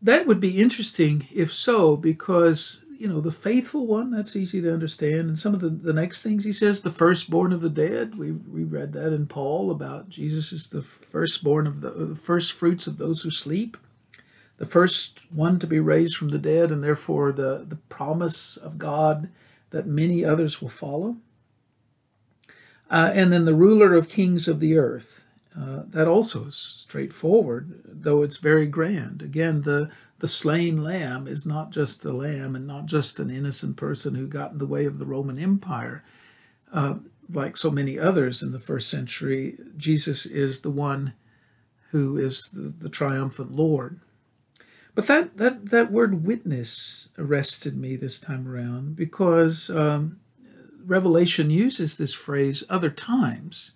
That 0.00 0.26
would 0.26 0.40
be 0.40 0.60
interesting 0.60 1.26
if 1.34 1.52
so, 1.52 1.96
because 1.96 2.80
you 3.00 3.08
know 3.08 3.20
the 3.20 3.32
faithful 3.32 3.86
one 3.86 4.10
that's 4.10 4.36
easy 4.36 4.60
to 4.60 4.72
understand. 4.72 5.20
And 5.20 5.38
some 5.38 5.54
of 5.54 5.60
the, 5.60 5.70
the 5.70 5.92
next 5.92 6.20
things 6.20 6.44
he 6.44 6.52
says 6.52 6.82
the 6.82 6.90
firstborn 6.90 7.52
of 7.52 7.62
the 7.62 7.70
dead. 7.70 8.16
We, 8.16 8.30
we 8.30 8.62
read 8.62 8.92
that 8.92 9.14
in 9.14 9.26
paul 9.26 9.70
about 9.70 10.10
jesus 10.10 10.52
is 10.52 10.68
the 10.68 10.82
firstborn 10.82 11.66
of 11.66 11.80
the, 11.80 11.92
uh, 11.92 12.04
the 12.04 12.14
first 12.14 12.52
fruits 12.52 12.86
of 12.86 12.98
those 12.98 13.22
who 13.22 13.30
sleep. 13.30 13.78
The 14.58 14.66
first 14.66 15.20
one 15.32 15.58
to 15.60 15.66
be 15.66 15.80
raised 15.80 16.18
from 16.18 16.28
the 16.28 16.38
dead 16.38 16.70
and 16.70 16.84
therefore 16.84 17.32
the, 17.32 17.64
the 17.66 17.76
promise 17.88 18.58
of 18.58 18.76
god 18.76 19.30
that 19.70 19.86
many 19.86 20.22
others 20.22 20.60
will 20.60 20.68
follow 20.68 21.16
uh, 22.90 23.10
and 23.14 23.32
then 23.32 23.44
the 23.44 23.54
ruler 23.54 23.94
of 23.94 24.08
kings 24.08 24.48
of 24.48 24.60
the 24.60 24.76
earth 24.76 25.22
uh, 25.58 25.82
that 25.86 26.08
also 26.08 26.46
is 26.46 26.56
straightforward 26.56 27.80
though 27.84 28.22
it's 28.22 28.36
very 28.36 28.66
grand 28.66 29.22
again 29.22 29.62
the 29.62 29.90
the 30.20 30.28
slain 30.28 30.84
lamb 30.84 31.26
is 31.26 31.46
not 31.46 31.70
just 31.70 32.04
a 32.04 32.12
lamb 32.12 32.54
and 32.54 32.66
not 32.66 32.84
just 32.84 33.18
an 33.18 33.30
innocent 33.30 33.76
person 33.76 34.14
who 34.14 34.26
got 34.26 34.52
in 34.52 34.58
the 34.58 34.66
way 34.66 34.84
of 34.84 34.98
the 34.98 35.06
Roman 35.06 35.38
Empire. 35.38 36.04
Uh, 36.72 36.96
like 37.32 37.56
so 37.56 37.70
many 37.70 37.98
others 37.98 38.42
in 38.42 38.52
the 38.52 38.58
first 38.58 38.90
century, 38.90 39.56
Jesus 39.76 40.26
is 40.26 40.60
the 40.60 40.70
one 40.70 41.14
who 41.90 42.18
is 42.18 42.50
the, 42.52 42.68
the 42.68 42.90
triumphant 42.90 43.52
Lord. 43.52 44.00
But 44.94 45.06
that, 45.06 45.38
that, 45.38 45.70
that 45.70 45.90
word 45.90 46.26
witness 46.26 47.08
arrested 47.16 47.78
me 47.78 47.96
this 47.96 48.18
time 48.18 48.46
around 48.46 48.96
because 48.96 49.70
um, 49.70 50.20
Revelation 50.86 51.50
uses 51.50 51.96
this 51.96 52.14
phrase 52.14 52.64
other 52.68 52.90
times. 52.90 53.72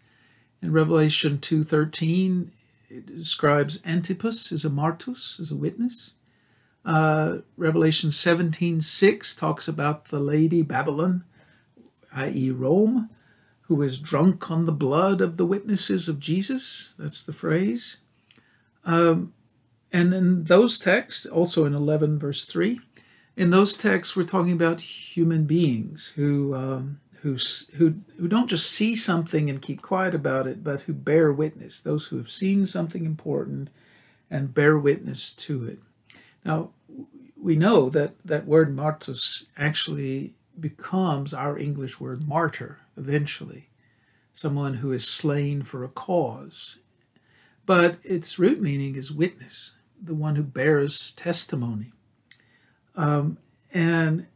In 0.62 0.72
Revelation 0.72 1.38
2.13, 1.38 2.48
it 2.88 3.06
describes 3.06 3.80
Antipas 3.84 4.52
as 4.52 4.64
a 4.64 4.70
martus, 4.70 5.38
as 5.40 5.50
a 5.50 5.56
witness. 5.56 6.12
Uh, 6.84 7.38
Revelation 7.56 8.10
17 8.10 8.80
6 8.80 9.34
talks 9.34 9.68
about 9.68 10.06
the 10.06 10.20
lady 10.20 10.62
Babylon, 10.62 11.24
i.e., 12.12 12.50
Rome, 12.50 13.08
who 13.62 13.80
is 13.82 13.98
drunk 13.98 14.50
on 14.50 14.66
the 14.66 14.72
blood 14.72 15.20
of 15.20 15.36
the 15.36 15.46
witnesses 15.46 16.08
of 16.08 16.20
Jesus. 16.20 16.94
That's 16.98 17.22
the 17.22 17.32
phrase. 17.32 17.96
Um, 18.84 19.32
and 19.92 20.12
in 20.12 20.44
those 20.44 20.78
texts, 20.78 21.24
also 21.24 21.64
in 21.64 21.74
11 21.74 22.18
verse 22.18 22.44
3, 22.44 22.80
in 23.36 23.50
those 23.50 23.76
texts, 23.76 24.14
we're 24.14 24.22
talking 24.22 24.52
about 24.52 24.80
human 24.80 25.44
beings 25.44 26.12
who, 26.14 26.54
um, 26.54 27.00
who, 27.22 27.36
who, 27.76 27.94
who 28.18 28.28
don't 28.28 28.48
just 28.48 28.70
see 28.70 28.94
something 28.94 29.50
and 29.50 29.60
keep 29.60 29.82
quiet 29.82 30.14
about 30.14 30.46
it, 30.46 30.62
but 30.62 30.82
who 30.82 30.92
bear 30.92 31.32
witness, 31.32 31.80
those 31.80 32.06
who 32.06 32.16
have 32.16 32.30
seen 32.30 32.64
something 32.66 33.04
important 33.04 33.70
and 34.30 34.54
bear 34.54 34.78
witness 34.78 35.32
to 35.32 35.64
it. 35.64 35.78
Now, 36.44 36.70
we 37.36 37.56
know 37.56 37.90
that 37.90 38.14
that 38.24 38.46
word 38.46 38.74
martus 38.74 39.46
actually 39.56 40.34
becomes 40.58 41.34
our 41.34 41.58
English 41.58 41.98
word 41.98 42.26
martyr 42.28 42.80
eventually, 42.96 43.68
someone 44.32 44.74
who 44.74 44.92
is 44.92 45.06
slain 45.06 45.62
for 45.62 45.82
a 45.82 45.88
cause. 45.88 46.78
But 47.66 47.98
its 48.04 48.38
root 48.38 48.60
meaning 48.60 48.94
is 48.94 49.10
witness, 49.10 49.74
the 50.00 50.14
one 50.14 50.36
who 50.36 50.42
bears 50.42 51.12
testimony. 51.12 51.93
Um, 52.96 53.38
and 53.72 54.26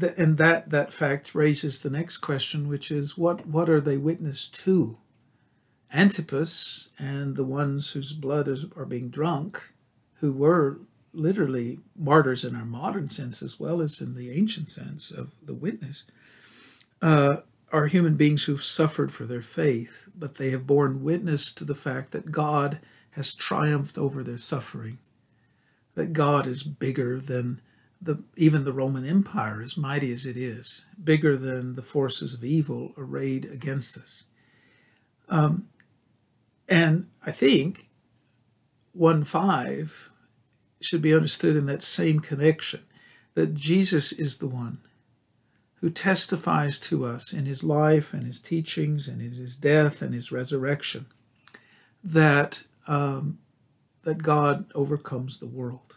and 0.00 0.38
that 0.38 0.70
that 0.70 0.92
fact 0.92 1.34
raises 1.34 1.80
the 1.80 1.90
next 1.90 2.18
question, 2.18 2.68
which 2.68 2.90
is 2.90 3.18
what 3.18 3.46
what 3.46 3.68
are 3.68 3.80
they 3.80 3.96
witness 3.96 4.48
to? 4.48 4.98
Antipas 5.92 6.88
and 6.98 7.36
the 7.36 7.44
ones 7.44 7.92
whose 7.92 8.12
blood 8.12 8.46
is, 8.46 8.64
are 8.76 8.86
being 8.86 9.08
drunk, 9.08 9.60
who 10.20 10.32
were 10.32 10.78
literally 11.12 11.80
martyrs 11.96 12.44
in 12.44 12.54
our 12.54 12.64
modern 12.64 13.08
sense 13.08 13.42
as 13.42 13.58
well 13.58 13.80
as 13.80 14.00
in 14.00 14.14
the 14.14 14.30
ancient 14.30 14.68
sense 14.68 15.10
of 15.10 15.32
the 15.42 15.54
witness, 15.54 16.04
uh, 17.02 17.38
are 17.72 17.86
human 17.86 18.14
beings 18.14 18.44
who've 18.44 18.62
suffered 18.62 19.12
for 19.12 19.24
their 19.24 19.42
faith, 19.42 20.08
but 20.16 20.36
they 20.36 20.50
have 20.50 20.66
borne 20.66 21.02
witness 21.02 21.52
to 21.52 21.64
the 21.64 21.74
fact 21.74 22.12
that 22.12 22.30
God 22.30 22.78
has 23.12 23.34
triumphed 23.34 23.98
over 23.98 24.22
their 24.22 24.38
suffering, 24.38 24.98
that 26.00 26.14
God 26.14 26.46
is 26.46 26.62
bigger 26.62 27.20
than 27.20 27.60
the, 28.00 28.22
even 28.34 28.64
the 28.64 28.72
Roman 28.72 29.04
Empire, 29.04 29.60
as 29.60 29.76
mighty 29.76 30.10
as 30.12 30.24
it 30.24 30.34
is, 30.34 30.86
bigger 31.04 31.36
than 31.36 31.74
the 31.74 31.82
forces 31.82 32.32
of 32.32 32.42
evil 32.42 32.94
arrayed 32.96 33.44
against 33.44 33.98
us. 33.98 34.24
Um, 35.28 35.68
and 36.66 37.08
I 37.26 37.32
think 37.32 37.90
1 38.94 39.24
5 39.24 40.10
should 40.80 41.02
be 41.02 41.14
understood 41.14 41.54
in 41.54 41.66
that 41.66 41.82
same 41.82 42.20
connection 42.20 42.80
that 43.34 43.52
Jesus 43.52 44.10
is 44.10 44.38
the 44.38 44.48
one 44.48 44.78
who 45.80 45.90
testifies 45.90 46.78
to 46.78 47.04
us 47.04 47.30
in 47.30 47.44
his 47.44 47.62
life 47.62 48.14
and 48.14 48.24
his 48.24 48.40
teachings 48.40 49.06
and 49.06 49.20
in 49.20 49.32
his 49.34 49.54
death 49.54 50.00
and 50.00 50.14
his 50.14 50.32
resurrection 50.32 51.04
that 52.02 52.62
um, 52.88 53.38
that 54.02 54.22
God 54.22 54.70
overcomes 54.74 55.38
the 55.38 55.46
world. 55.46 55.96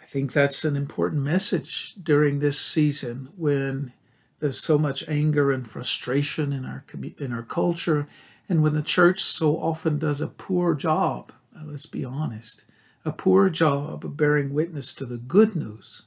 I 0.00 0.04
think 0.04 0.32
that's 0.32 0.64
an 0.64 0.76
important 0.76 1.22
message 1.22 1.94
during 2.02 2.38
this 2.38 2.60
season 2.60 3.28
when 3.36 3.92
there's 4.40 4.58
so 4.58 4.78
much 4.78 5.04
anger 5.08 5.52
and 5.52 5.68
frustration 5.68 6.52
in 6.52 6.64
our 6.64 6.84
in 7.18 7.32
our 7.32 7.42
culture, 7.42 8.08
and 8.48 8.62
when 8.62 8.74
the 8.74 8.82
church 8.82 9.22
so 9.22 9.56
often 9.56 9.98
does 9.98 10.20
a 10.20 10.26
poor 10.26 10.74
job. 10.74 11.32
Let's 11.62 11.86
be 11.86 12.04
honest 12.04 12.64
a 13.04 13.12
poor 13.12 13.48
job 13.48 14.04
of 14.04 14.16
bearing 14.16 14.52
witness 14.52 14.92
to 14.94 15.06
the 15.06 15.16
good 15.16 15.56
news. 15.56 16.02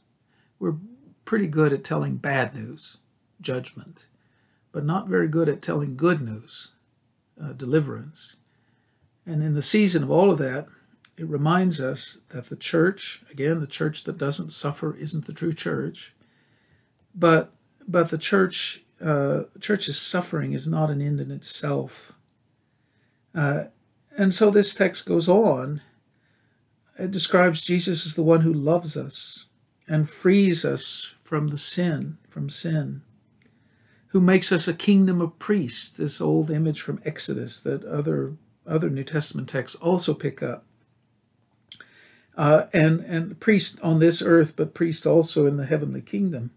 We're 0.59 0.75
pretty 1.25 1.47
good 1.47 1.73
at 1.73 1.83
telling 1.83 2.17
bad 2.17 2.53
news, 2.53 2.97
judgment, 3.41 4.07
but 4.71 4.85
not 4.85 5.07
very 5.07 5.27
good 5.27 5.49
at 5.49 5.61
telling 5.61 5.95
good 5.95 6.21
news, 6.21 6.69
uh, 7.41 7.53
deliverance. 7.53 8.35
And 9.25 9.43
in 9.43 9.53
the 9.53 9.61
season 9.61 10.03
of 10.03 10.11
all 10.11 10.31
of 10.31 10.37
that, 10.39 10.67
it 11.17 11.27
reminds 11.27 11.79
us 11.79 12.19
that 12.29 12.47
the 12.47 12.55
church, 12.55 13.23
again, 13.31 13.59
the 13.59 13.67
church 13.67 14.03
that 14.03 14.17
doesn't 14.17 14.51
suffer 14.51 14.95
isn't 14.95 15.25
the 15.25 15.33
true 15.33 15.53
church, 15.53 16.13
but 17.13 17.53
but 17.87 18.09
the 18.09 18.17
church 18.17 18.83
uh, 19.03 19.43
church's 19.59 19.99
suffering 19.99 20.53
is 20.53 20.67
not 20.67 20.89
an 20.89 21.01
end 21.01 21.21
in 21.21 21.31
itself. 21.31 22.13
Uh, 23.35 23.65
and 24.17 24.33
so 24.33 24.49
this 24.49 24.73
text 24.73 25.05
goes 25.05 25.27
on 25.27 25.81
it 26.97 27.11
describes 27.11 27.63
Jesus 27.63 28.05
as 28.05 28.13
the 28.15 28.23
one 28.23 28.41
who 28.41 28.53
loves 28.53 28.95
us 28.95 29.45
and 29.87 30.09
frees 30.09 30.63
us 30.63 31.13
from 31.23 31.47
the 31.47 31.57
sin, 31.57 32.17
from 32.27 32.49
sin, 32.49 33.01
who 34.07 34.21
makes 34.21 34.51
us 34.51 34.67
a 34.67 34.73
kingdom 34.73 35.19
of 35.19 35.39
priests, 35.39 35.91
this 35.91 36.21
old 36.21 36.51
image 36.51 36.81
from 36.81 37.01
Exodus 37.03 37.61
that 37.61 37.83
other 37.83 38.35
other 38.67 38.89
New 38.89 39.03
Testament 39.03 39.49
texts 39.49 39.75
also 39.81 40.13
pick 40.13 40.41
up. 40.41 40.65
Uh, 42.35 42.65
and 42.73 43.01
and 43.01 43.39
priest 43.39 43.79
on 43.81 43.99
this 43.99 44.21
earth, 44.21 44.55
but 44.55 44.73
priest 44.73 45.05
also 45.05 45.45
in 45.45 45.57
the 45.57 45.65
heavenly 45.65 46.01
kingdom. 46.01 46.51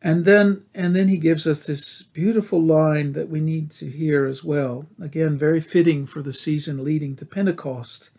And 0.00 0.24
then 0.24 0.64
and 0.74 0.94
then 0.94 1.08
he 1.08 1.16
gives 1.16 1.46
us 1.46 1.66
this 1.66 2.02
beautiful 2.02 2.62
line 2.62 3.12
that 3.12 3.28
we 3.28 3.40
need 3.40 3.70
to 3.72 3.88
hear 3.88 4.26
as 4.26 4.44
well. 4.44 4.86
Again, 5.00 5.36
very 5.36 5.60
fitting 5.60 6.06
for 6.06 6.22
the 6.22 6.32
season 6.32 6.84
leading 6.84 7.16
to 7.16 7.26
Pentecost. 7.26 8.10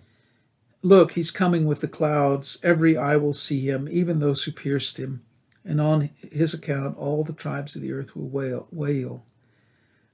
Look, 0.82 1.14
he's 1.14 1.32
coming 1.32 1.66
with 1.66 1.80
the 1.80 1.88
clouds. 1.88 2.58
Every 2.62 2.98
eye 2.98 3.16
will 3.16 3.34
see 3.34 3.62
him, 3.70 3.88
even 3.90 4.20
those 4.20 4.44
who 4.44 4.52
pierced 4.52 5.00
him. 5.00 5.24
And 5.64 5.80
on 5.80 6.10
his 6.30 6.54
account, 6.54 6.98
all 6.98 7.24
the 7.24 7.32
tribes 7.32 7.76
of 7.76 7.82
the 7.82 7.94
earth 7.94 8.18
will 8.18 8.28
wail. 8.28 8.68
wail. 8.70 9.24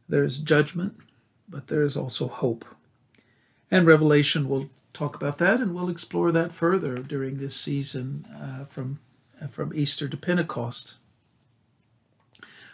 There 0.07 0.23
is 0.23 0.37
judgment, 0.37 0.95
but 1.49 1.67
there 1.67 1.83
is 1.83 1.97
also 1.97 2.27
hope. 2.27 2.65
And 3.71 3.85
Revelation 3.85 4.47
will 4.47 4.69
talk 4.93 5.15
about 5.15 5.37
that, 5.37 5.59
and 5.59 5.73
we'll 5.73 5.89
explore 5.89 6.31
that 6.31 6.51
further 6.51 6.97
during 6.97 7.37
this 7.37 7.55
season 7.55 8.25
uh, 8.35 8.65
from, 8.65 8.99
uh, 9.41 9.47
from 9.47 9.73
Easter 9.73 10.07
to 10.07 10.17
Pentecost. 10.17 10.95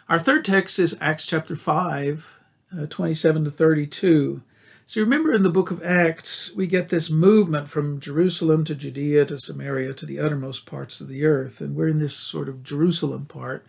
Our 0.08 0.18
third 0.18 0.44
text 0.44 0.78
is 0.78 0.96
Acts 1.00 1.26
chapter 1.26 1.56
5, 1.56 2.38
uh, 2.78 2.86
27 2.86 3.44
to 3.44 3.50
32. 3.50 4.42
So 4.88 5.00
remember 5.00 5.32
in 5.32 5.42
the 5.42 5.50
book 5.50 5.72
of 5.72 5.82
Acts, 5.82 6.54
we 6.54 6.68
get 6.68 6.90
this 6.90 7.10
movement 7.10 7.68
from 7.68 7.98
Jerusalem 7.98 8.62
to 8.66 8.74
Judea 8.76 9.24
to 9.26 9.38
Samaria 9.38 9.94
to 9.94 10.06
the 10.06 10.20
uttermost 10.20 10.64
parts 10.64 11.00
of 11.00 11.08
the 11.08 11.24
earth. 11.24 11.60
And 11.60 11.74
we're 11.74 11.88
in 11.88 11.98
this 11.98 12.16
sort 12.16 12.48
of 12.48 12.62
Jerusalem 12.62 13.26
part 13.26 13.66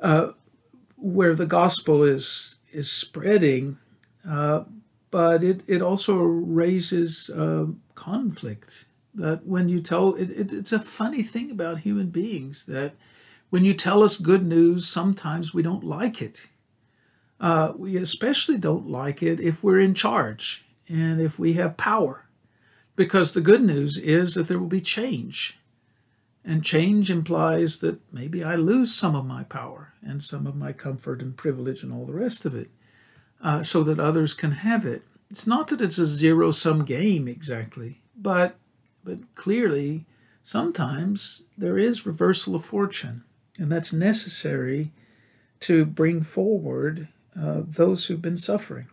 uh, 0.00 0.28
where 0.96 1.34
the 1.34 1.46
gospel 1.46 2.04
is, 2.04 2.56
is 2.70 2.92
spreading, 2.92 3.78
but 4.24 5.42
it, 5.42 5.62
it 5.66 5.82
also 5.82 6.14
raises 6.14 7.30
uh, 7.30 7.66
conflict. 7.94 8.86
That 9.14 9.44
when 9.44 9.68
you 9.68 9.80
tell, 9.80 10.14
it, 10.14 10.30
it, 10.30 10.52
it's 10.52 10.72
a 10.72 10.78
funny 10.78 11.22
thing 11.22 11.50
about 11.50 11.80
human 11.80 12.10
beings 12.10 12.66
that 12.66 12.94
when 13.50 13.64
you 13.64 13.74
tell 13.74 14.04
us 14.04 14.16
good 14.16 14.46
news, 14.46 14.86
sometimes 14.86 15.52
we 15.52 15.62
don't 15.62 15.82
like 15.82 16.22
it 16.22 16.46
uh, 17.40 17.72
we 17.76 17.96
especially 17.96 18.58
don't 18.58 18.86
like 18.86 19.22
it 19.22 19.40
if 19.40 19.62
we're 19.62 19.80
in 19.80 19.94
charge 19.94 20.64
and 20.88 21.20
if 21.20 21.38
we 21.38 21.54
have 21.54 21.76
power, 21.76 22.26
because 22.96 23.32
the 23.32 23.40
good 23.40 23.62
news 23.62 23.96
is 23.96 24.34
that 24.34 24.46
there 24.46 24.58
will 24.58 24.66
be 24.66 24.80
change. 24.80 25.58
And 26.44 26.64
change 26.64 27.10
implies 27.10 27.78
that 27.78 28.00
maybe 28.12 28.42
I 28.42 28.56
lose 28.56 28.94
some 28.94 29.14
of 29.14 29.24
my 29.24 29.44
power 29.44 29.94
and 30.02 30.22
some 30.22 30.46
of 30.46 30.56
my 30.56 30.72
comfort 30.72 31.20
and 31.20 31.36
privilege 31.36 31.82
and 31.82 31.92
all 31.92 32.06
the 32.06 32.12
rest 32.12 32.44
of 32.44 32.54
it 32.54 32.70
uh, 33.42 33.62
so 33.62 33.82
that 33.84 34.00
others 34.00 34.34
can 34.34 34.52
have 34.52 34.84
it. 34.84 35.02
It's 35.30 35.46
not 35.46 35.68
that 35.68 35.80
it's 35.80 35.98
a 35.98 36.06
zero 36.06 36.50
sum 36.50 36.84
game 36.84 37.28
exactly, 37.28 38.02
but, 38.16 38.56
but 39.04 39.34
clearly 39.34 40.06
sometimes 40.42 41.42
there 41.56 41.78
is 41.78 42.06
reversal 42.06 42.54
of 42.54 42.64
fortune, 42.64 43.24
and 43.58 43.70
that's 43.70 43.92
necessary 43.92 44.92
to 45.60 45.84
bring 45.84 46.22
forward 46.22 47.08
uh, 47.40 47.62
those 47.64 48.06
who've 48.06 48.22
been 48.22 48.36
suffering. 48.36 48.88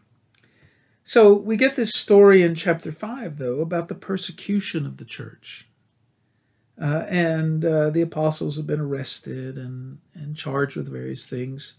So 1.03 1.33
we 1.33 1.55
get 1.55 1.77
this 1.77 1.93
story 1.93 2.43
in 2.43 2.53
chapter 2.53 2.91
5, 2.91 3.37
though, 3.37 3.61
about 3.61 3.87
the 3.87 3.95
persecution 3.95 4.85
of 4.85 4.97
the 4.97 5.05
church. 5.05 5.67
Uh, 6.79 7.05
and 7.07 7.63
uh, 7.63 7.89
the 7.89 8.01
apostles 8.01 8.57
have 8.57 8.67
been 8.67 8.81
arrested 8.81 9.57
and, 9.57 9.99
and 10.13 10.35
charged 10.35 10.75
with 10.75 10.91
various 10.91 11.25
things. 11.25 11.75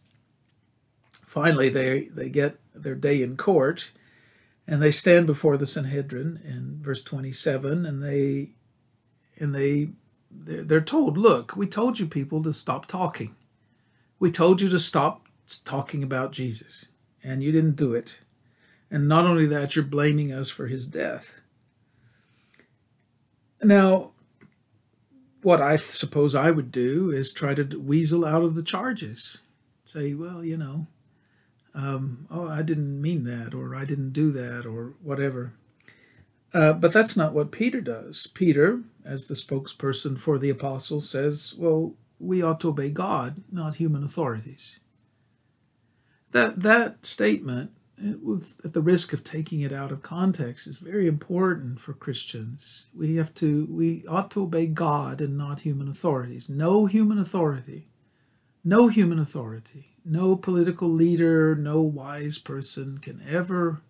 Finally, 1.29 1.69
they, 1.69 2.05
they 2.07 2.31
get 2.31 2.59
their 2.75 2.95
day 2.95 3.23
in 3.23 3.37
court 3.37 3.93
and 4.67 4.81
they 4.81 4.91
stand 4.91 5.27
before 5.27 5.59
the 5.59 5.67
Sanhedrin 5.67 6.41
in 6.43 6.79
verse 6.81 7.03
27 7.03 7.85
and 7.85 8.03
they 8.03 8.53
and 9.39 9.55
they 9.55 9.91
they're 10.31 10.81
told, 10.81 11.19
look, 11.19 11.55
we 11.55 11.67
told 11.67 11.99
you 11.99 12.07
people 12.07 12.43
to 12.43 12.53
stop 12.53 12.87
talking. 12.87 13.35
We 14.19 14.31
told 14.31 14.63
you 14.63 14.69
to 14.71 14.79
stop 14.79 15.27
talking 15.65 16.03
about 16.03 16.33
Jesus, 16.33 16.87
and 17.23 17.43
you 17.43 17.53
didn't 17.53 17.77
do 17.77 17.95
it. 17.95 18.19
And 18.91 19.09
not 19.09 19.27
only 19.27 19.47
that, 19.47 19.75
you're 19.75 19.85
blaming 19.85 20.33
us 20.33 20.51
for 20.51 20.67
his 20.67 20.87
death. 20.87 21.35
Now, 23.63 24.11
what 25.43 25.61
I 25.61 25.77
suppose 25.77 26.35
I 26.35 26.51
would 26.51 26.71
do 26.73 27.11
is 27.11 27.33
try 27.33 27.55
to 27.55 27.79
weasel 27.79 28.25
out 28.25 28.43
of 28.43 28.55
the 28.55 28.63
charges. 28.63 29.41
Say, 29.85 30.15
well, 30.15 30.45
you 30.45 30.57
know, 30.57 30.89
um, 31.75 32.27
oh, 32.31 32.49
I 32.49 32.63
didn't 32.63 33.01
mean 33.01 33.25
that, 33.25 33.55
or 33.55 33.75
I 33.75 33.85
didn't 33.85 34.13
do 34.13 34.33
that, 34.33 34.67
or 34.67 34.95
whatever. 35.03 35.53
Uh, 36.55 36.73
but 36.73 36.93
that's 36.93 37.17
not 37.17 37.35
what 37.35 37.51
Peter 37.51 37.81
does. 37.81 38.27
Peter, 38.27 38.81
as 39.05 39.27
the 39.27 39.35
spokesperson 39.35 40.19
for 40.19 40.39
the 40.39 40.51
apostles, 40.51 41.09
says, 41.09 41.55
well, 41.59 41.95
we 42.19 42.43
ought 42.43 42.61
to 42.61 42.71
obey 42.71 42.91
God, 42.91 43.43
not 43.53 43.77
human 43.77 44.03
authorities. 44.03 44.81
That 46.33 46.61
that 46.61 47.07
statement, 47.07 47.71
with, 48.23 48.57
at 48.65 48.73
the 48.73 48.83
risk 48.83 49.13
of 49.13 49.25
taking 49.25 49.61
it 49.61 49.73
out 49.73 49.93
of 49.93 50.03
context, 50.03 50.67
is 50.67 50.79
very 50.79 51.07
important 51.07 51.81
for 51.81 51.93
Christians. 51.93 52.89
We 52.95 53.17
have 53.17 53.33
to 53.35 53.67
we 53.71 54.05
ought 54.07 54.31
to 54.33 54.43
obey 54.43 54.67
God 54.67 55.21
and 55.21 55.39
not 55.39 55.61
human 55.61 55.89
authorities. 55.89 56.49
No 56.49 56.87
human 56.87 57.19
authority, 57.19 57.89
no 58.65 58.89
human 58.89 59.19
authority, 59.19 59.97
no 60.09 60.37
political 60.37 60.89
leader, 60.89 61.55
no 61.55 61.81
wise 61.81 62.39
person 62.39 62.99
can 62.99 63.23
ever 63.29 63.83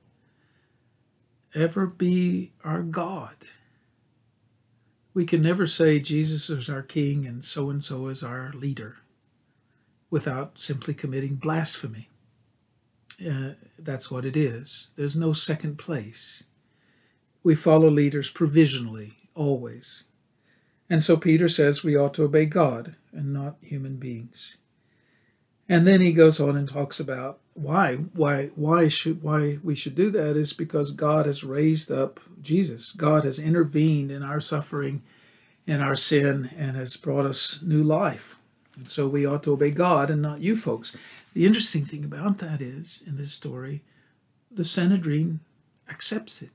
ever 1.54 1.86
be 1.86 2.52
our 2.64 2.82
God. 2.82 3.36
We 5.14 5.24
can 5.24 5.42
never 5.42 5.66
say 5.66 5.98
Jesus 5.98 6.50
is 6.50 6.68
our 6.68 6.82
king 6.82 7.26
and 7.26 7.42
so 7.42 7.70
and 7.70 7.82
so 7.82 8.08
is 8.08 8.22
our 8.22 8.52
leader 8.54 8.98
without 10.10 10.58
simply 10.58 10.94
committing 10.94 11.36
blasphemy. 11.36 12.08
Uh, 13.24 13.50
that's 13.78 14.10
what 14.10 14.24
it 14.24 14.36
is. 14.36 14.88
There's 14.96 15.16
no 15.16 15.32
second 15.32 15.76
place. 15.76 16.44
We 17.42 17.54
follow 17.54 17.88
leaders 17.88 18.30
provisionally, 18.30 19.14
always. 19.34 20.04
And 20.88 21.02
so 21.02 21.16
Peter 21.16 21.48
says 21.48 21.82
we 21.82 21.96
ought 21.96 22.14
to 22.14 22.24
obey 22.24 22.46
God 22.46 22.94
and 23.12 23.32
not 23.32 23.56
human 23.60 23.96
beings. 23.96 24.58
And 25.68 25.86
then 25.86 26.00
he 26.00 26.12
goes 26.12 26.40
on 26.40 26.56
and 26.56 26.68
talks 26.68 26.98
about 26.98 27.38
why 27.54 27.96
why 27.96 28.46
why 28.54 28.88
should 28.88 29.22
why 29.22 29.58
we 29.62 29.74
should 29.74 29.94
do 29.94 30.10
that 30.10 30.36
is 30.36 30.52
because 30.52 30.92
God 30.92 31.26
has 31.26 31.44
raised 31.44 31.90
up 31.90 32.20
Jesus. 32.40 32.92
God 32.92 33.24
has 33.24 33.38
intervened 33.38 34.10
in 34.10 34.22
our 34.22 34.40
suffering 34.40 35.02
in 35.66 35.82
our 35.82 35.94
sin 35.94 36.50
and 36.56 36.76
has 36.76 36.96
brought 36.96 37.26
us 37.26 37.60
new 37.62 37.84
life. 37.84 38.36
And 38.76 38.88
so 38.88 39.06
we 39.06 39.26
ought 39.26 39.42
to 39.42 39.52
obey 39.52 39.70
God 39.70 40.08
and 40.08 40.22
not 40.22 40.40
you 40.40 40.56
folks. 40.56 40.96
The 41.34 41.44
interesting 41.44 41.84
thing 41.84 42.04
about 42.04 42.38
that 42.38 42.62
is, 42.62 43.02
in 43.06 43.16
this 43.16 43.32
story, 43.32 43.82
the 44.50 44.64
Sanhedrin 44.64 45.40
accepts 45.90 46.40
it. 46.40 46.50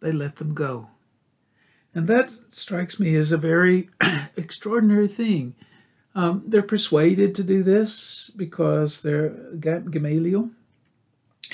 They 0.00 0.12
let 0.12 0.36
them 0.36 0.54
go. 0.54 0.88
And 1.92 2.06
that 2.08 2.30
strikes 2.50 3.00
me 3.00 3.16
as 3.16 3.32
a 3.32 3.36
very 3.36 3.88
extraordinary 4.36 5.08
thing. 5.08 5.54
Um, 6.16 6.44
they're 6.46 6.62
persuaded 6.62 7.34
to 7.34 7.44
do 7.44 7.62
this 7.62 8.30
because 8.34 9.02
they're 9.02 9.28
Gamaliel. 9.60 10.50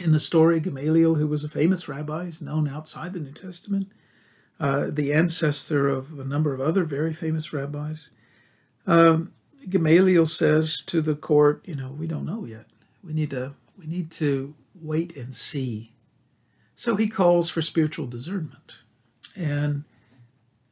In 0.01 0.13
the 0.13 0.21
story, 0.21 0.61
Gamaliel, 0.61 1.17
who 1.17 1.27
was 1.27 1.43
a 1.43 1.49
famous 1.49 1.89
rabbi, 1.89 2.27
is 2.27 2.41
known 2.41 2.69
outside 2.69 3.13
the 3.13 3.19
New 3.19 3.33
Testament, 3.33 3.91
uh, 4.61 4.87
the 4.89 5.13
ancestor 5.13 5.89
of 5.89 6.17
a 6.19 6.25
number 6.25 6.55
of 6.55 6.61
other 6.61 6.85
very 6.85 7.13
famous 7.13 7.53
rabbis. 7.53 8.11
Um, 8.87 9.33
Gamaliel 9.69 10.27
says 10.27 10.81
to 10.83 11.03
the 11.03 11.17
court, 11.17 11.63
you 11.67 11.75
know, 11.75 11.91
we 11.91 12.07
don't 12.07 12.25
know 12.25 12.45
yet. 12.45 12.67
We 13.03 13.13
need 13.13 13.31
to 13.31 13.55
we 13.77 13.87
need 13.87 14.13
to 14.13 14.55
wait 14.81 15.17
and 15.17 15.35
see. 15.35 15.93
So 16.77 16.95
he 16.95 17.09
calls 17.09 17.51
for 17.51 17.63
spiritual 17.63 18.07
discernment, 18.07 18.79
and 19.35 19.85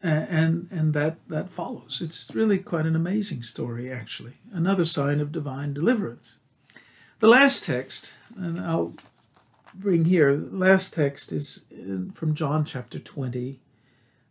and 0.03 0.69
and 0.71 0.95
that 0.95 1.17
that 1.29 1.51
follows. 1.51 2.01
It's 2.03 2.35
really 2.35 2.59
quite 2.59 2.87
an 2.87 2.97
amazing 2.97 3.43
story, 3.43 3.93
actually. 3.93 4.35
Another 4.53 4.85
sign 4.85 5.21
of 5.21 5.33
divine 5.33 5.75
deliverance. 5.75 6.37
The 7.19 7.29
last 7.29 7.65
text, 7.65 8.15
and 8.37 8.59
I'll 8.59 8.95
bring 9.75 10.07
here. 10.07 10.37
The 10.37 10.57
last 10.57 10.95
text 10.95 11.33
is 11.33 11.63
from 12.13 12.35
John 12.35 12.65
chapter 12.65 12.99
twenty, 12.99 13.61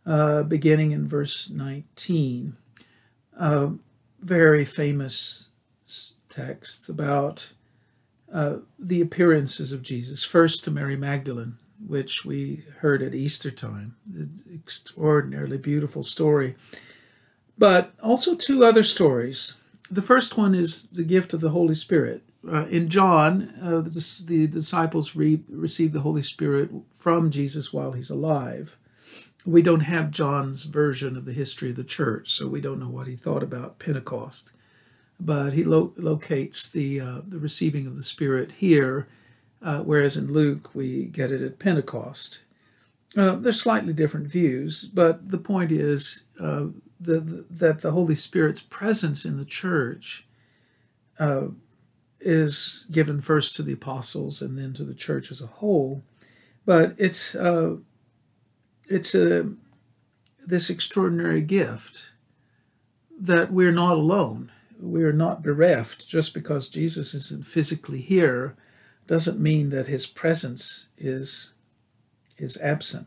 uh, 0.04 0.42
beginning 0.42 0.90
in 0.90 1.06
verse 1.06 1.50
nineteen. 1.50 2.56
Uh, 3.38 3.70
very 4.20 4.64
famous 4.64 5.48
text 6.28 6.88
about 6.88 7.52
uh, 8.32 8.56
the 8.78 9.00
appearances 9.00 9.72
of 9.72 9.82
Jesus. 9.82 10.24
First 10.24 10.64
to 10.64 10.70
Mary 10.70 10.96
Magdalene, 10.96 11.56
which 11.86 12.24
we 12.24 12.64
heard 12.78 13.02
at 13.02 13.14
Easter 13.14 13.50
time, 13.50 13.96
extraordinarily 14.52 15.58
beautiful 15.58 16.02
story. 16.02 16.56
But 17.58 17.92
also 18.02 18.34
two 18.34 18.64
other 18.64 18.82
stories. 18.82 19.54
The 19.90 20.02
first 20.02 20.36
one 20.36 20.54
is 20.54 20.88
the 20.88 21.02
gift 21.02 21.32
of 21.32 21.40
the 21.40 21.50
Holy 21.50 21.74
Spirit. 21.74 22.22
Uh, 22.46 22.66
in 22.66 22.88
John, 22.88 23.52
uh, 23.62 23.80
the, 23.82 24.24
the, 24.26 24.46
disciples 24.46 25.14
re- 25.14 25.42
receive 25.48 25.92
the 25.92 26.00
Holy 26.00 26.22
Spirit 26.22 26.70
from 26.90 27.30
Jesus 27.30 27.70
while 27.70 27.92
he's 27.92 28.08
alive 28.08 28.78
we 29.46 29.62
don't 29.62 29.80
have 29.80 30.10
John's 30.10 30.64
version 30.64 31.16
of 31.16 31.24
the 31.24 31.32
history 31.32 31.70
of 31.70 31.76
the 31.76 31.84
church, 31.84 32.30
so 32.30 32.46
we 32.46 32.60
don't 32.60 32.80
know 32.80 32.88
what 32.88 33.06
he 33.06 33.16
thought 33.16 33.42
about 33.42 33.78
Pentecost. 33.78 34.52
But 35.18 35.52
he 35.52 35.64
lo- 35.64 35.92
locates 35.96 36.68
the 36.68 37.00
uh, 37.00 37.20
the 37.26 37.38
receiving 37.38 37.86
of 37.86 37.96
the 37.96 38.04
Spirit 38.04 38.52
here, 38.52 39.06
uh, 39.62 39.80
whereas 39.80 40.16
in 40.16 40.32
Luke 40.32 40.74
we 40.74 41.04
get 41.04 41.30
it 41.30 41.42
at 41.42 41.58
Pentecost. 41.58 42.44
Uh, 43.16 43.32
there's 43.32 43.60
slightly 43.60 43.92
different 43.92 44.28
views, 44.28 44.88
but 44.92 45.30
the 45.30 45.38
point 45.38 45.72
is 45.72 46.22
uh, 46.40 46.66
the, 47.00 47.20
the, 47.20 47.46
that 47.50 47.80
the 47.80 47.90
Holy 47.90 48.14
Spirit's 48.14 48.62
presence 48.62 49.24
in 49.24 49.36
the 49.36 49.44
church 49.44 50.26
uh, 51.18 51.48
is 52.20 52.86
given 52.90 53.20
first 53.20 53.56
to 53.56 53.62
the 53.62 53.72
apostles 53.72 54.42
and 54.42 54.58
then 54.58 54.72
to 54.74 54.84
the 54.84 54.94
church 54.94 55.30
as 55.30 55.40
a 55.40 55.46
whole. 55.46 56.04
But 56.66 56.94
it's 56.98 57.34
uh, 57.34 57.76
it's 58.86 59.14
a 59.14 59.50
this 60.46 60.70
extraordinary 60.70 61.40
gift 61.40 62.10
that 63.18 63.50
we're 63.52 63.72
not 63.72 63.96
alone. 63.96 64.52
We're 64.78 65.12
not 65.12 65.42
bereft. 65.42 66.06
Just 66.06 66.32
because 66.34 66.68
Jesus 66.68 67.14
isn't 67.14 67.46
physically 67.46 68.00
here 68.00 68.56
doesn't 69.06 69.40
mean 69.40 69.70
that 69.70 69.86
his 69.86 70.06
presence 70.06 70.86
is 70.96 71.52
is 72.38 72.56
absent. 72.62 73.06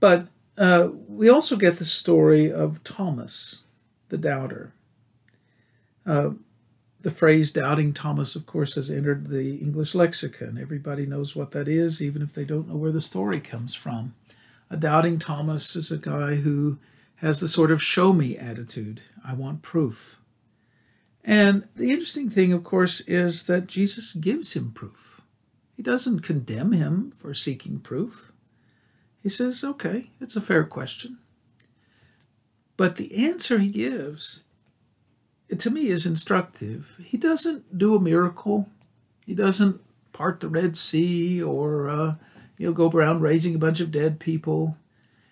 But 0.00 0.28
uh, 0.56 0.88
we 1.06 1.28
also 1.28 1.56
get 1.56 1.78
the 1.78 1.84
story 1.84 2.50
of 2.52 2.82
Thomas, 2.82 3.62
the 4.08 4.18
doubter. 4.18 4.72
Uh, 6.06 6.30
the 7.00 7.10
phrase 7.10 7.50
doubting 7.50 7.92
Thomas, 7.92 8.36
of 8.36 8.46
course, 8.46 8.76
has 8.76 8.90
entered 8.90 9.28
the 9.28 9.56
English 9.56 9.94
lexicon. 9.94 10.56
Everybody 10.56 11.04
knows 11.04 11.34
what 11.34 11.50
that 11.50 11.68
is, 11.68 12.00
even 12.00 12.22
if 12.22 12.32
they 12.32 12.44
don't 12.44 12.68
know 12.68 12.76
where 12.76 12.92
the 12.92 13.00
story 13.00 13.40
comes 13.40 13.74
from. 13.74 14.14
A 14.70 14.76
doubting 14.76 15.18
Thomas 15.18 15.74
is 15.76 15.90
a 15.90 15.98
guy 15.98 16.36
who 16.36 16.78
has 17.16 17.40
the 17.40 17.48
sort 17.48 17.70
of 17.70 17.82
show 17.82 18.12
me 18.12 18.36
attitude. 18.36 19.02
I 19.24 19.34
want 19.34 19.62
proof. 19.62 20.18
And 21.24 21.68
the 21.76 21.90
interesting 21.90 22.28
thing, 22.28 22.52
of 22.52 22.64
course, 22.64 23.00
is 23.02 23.44
that 23.44 23.66
Jesus 23.66 24.12
gives 24.14 24.54
him 24.54 24.72
proof. 24.72 25.20
He 25.76 25.82
doesn't 25.82 26.20
condemn 26.20 26.72
him 26.72 27.12
for 27.16 27.32
seeking 27.32 27.78
proof. 27.78 28.32
He 29.22 29.28
says, 29.28 29.62
okay, 29.62 30.10
it's 30.20 30.36
a 30.36 30.40
fair 30.40 30.64
question. 30.64 31.18
But 32.76 32.96
the 32.96 33.26
answer 33.26 33.58
he 33.58 33.68
gives, 33.68 34.40
to 35.56 35.70
me, 35.70 35.88
is 35.88 36.06
instructive. 36.06 36.98
He 37.02 37.16
doesn't 37.16 37.78
do 37.78 37.94
a 37.94 38.00
miracle. 38.00 38.68
He 39.24 39.34
doesn't 39.34 39.80
part 40.12 40.40
the 40.40 40.48
Red 40.48 40.76
Sea 40.76 41.42
or 41.42 41.88
uh, 41.88 42.14
you 42.58 42.66
know 42.66 42.72
go 42.72 42.90
around 42.90 43.20
raising 43.20 43.54
a 43.54 43.58
bunch 43.58 43.80
of 43.80 43.90
dead 43.90 44.18
people. 44.18 44.76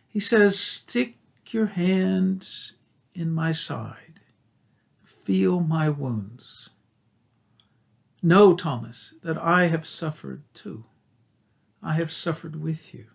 He 0.09 0.21
says, 0.21 0.59
"Stick 0.59 1.17
your 1.51 1.67
hands 1.67 2.75
in 3.15 3.33
my 3.33 3.53
side 3.53 4.10
feel 5.31 5.61
my 5.61 5.89
wounds. 5.89 6.71
Know, 8.21 8.53
Thomas, 8.53 9.15
that 9.23 9.39
I 9.39 9.67
have 9.67 9.87
suffered 9.87 10.43
too. 10.55 10.87
I 11.81 11.93
have 11.93 12.11
suffered 12.11 12.61
with 12.61 12.93
you. 12.93 13.07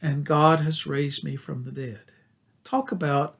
And 0.00 0.24
God 0.24 0.60
has 0.60 0.86
raised 0.86 1.22
me 1.22 1.36
from 1.36 1.64
the 1.64 1.70
dead. 1.70 2.12
Talk 2.64 2.90
about 2.90 3.36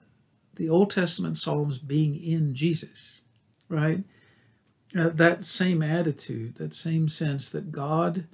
the 0.57 0.69
Old 0.69 0.91
Testament 0.91 1.39
Psalms 1.39 1.79
being 1.79 2.15
in 2.15 2.55
Jesus, 2.55 3.23
right? 3.71 4.05
Uh, 4.95 5.09
that 5.09 5.47
same 5.47 5.83
attitude, 5.83 6.57
that 6.57 6.75
same 6.75 7.09
sense 7.09 7.49
that 7.49 7.73
God 7.73 8.27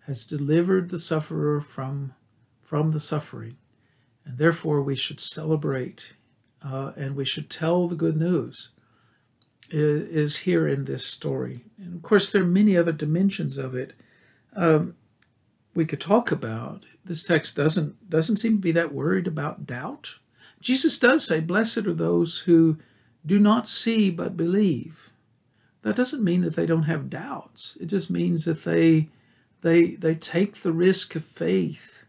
has 0.00 0.26
delivered 0.26 0.90
the 0.90 0.98
sufferer 0.98 1.62
from, 1.62 2.12
from 2.60 2.90
the 2.90 3.00
suffering. 3.00 3.56
And 4.26 4.36
therefore, 4.36 4.82
we 4.82 4.96
should 4.96 5.20
celebrate 5.20 6.12
uh, 6.62 6.92
and 6.96 7.16
we 7.16 7.24
should 7.24 7.48
tell 7.48 7.88
the 7.88 7.96
good 7.96 8.16
news 8.16 8.70
is, 9.70 10.38
here 10.38 10.66
in 10.66 10.84
this 10.84 11.06
story. 11.06 11.64
And 11.78 11.94
of 11.94 12.02
course, 12.02 12.32
there 12.32 12.42
are 12.42 12.46
many 12.46 12.76
other 12.76 12.92
dimensions 12.92 13.56
of 13.56 13.74
it 13.74 13.94
um, 14.54 14.96
we 15.74 15.84
could 15.84 16.00
talk 16.00 16.30
about. 16.30 16.86
This 17.04 17.22
text 17.22 17.56
doesn't 17.56 18.10
doesn't 18.10 18.36
seem 18.36 18.56
to 18.56 18.60
be 18.60 18.72
that 18.72 18.92
worried 18.92 19.26
about 19.26 19.66
doubt. 19.66 20.18
Jesus 20.60 20.98
does 20.98 21.26
say, 21.26 21.40
"Blessed 21.40 21.78
are 21.78 21.94
those 21.94 22.40
who 22.40 22.78
do 23.24 23.38
not 23.38 23.66
see 23.66 24.10
but 24.10 24.36
believe." 24.36 25.10
That 25.82 25.96
doesn't 25.96 26.22
mean 26.24 26.42
that 26.42 26.56
they 26.56 26.66
don't 26.66 26.82
have 26.82 27.08
doubts. 27.08 27.78
It 27.80 27.86
just 27.86 28.10
means 28.10 28.44
that 28.44 28.64
they 28.64 29.08
they 29.62 29.94
they 29.94 30.14
take 30.14 30.56
the 30.56 30.72
risk 30.72 31.14
of 31.16 31.24
faith 31.24 32.04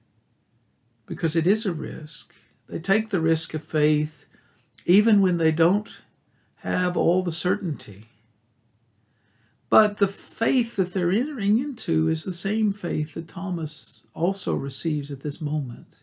because 1.05 1.35
it 1.35 1.47
is 1.47 1.65
a 1.65 1.73
risk. 1.73 2.33
They 2.67 2.79
take 2.79 3.09
the 3.09 3.21
risk 3.21 3.53
of 3.53 3.63
faith 3.63 4.25
even 4.85 5.21
when 5.21 5.37
they 5.37 5.51
don't 5.51 6.01
have 6.57 6.95
all 6.95 7.23
the 7.23 7.31
certainty. 7.31 8.05
But 9.69 9.97
the 9.97 10.07
faith 10.07 10.75
that 10.75 10.93
they're 10.93 11.11
entering 11.11 11.57
into 11.57 12.09
is 12.09 12.25
the 12.25 12.33
same 12.33 12.71
faith 12.71 13.13
that 13.13 13.27
Thomas 13.27 14.03
also 14.13 14.53
receives 14.53 15.11
at 15.11 15.21
this 15.21 15.39
moment 15.39 16.01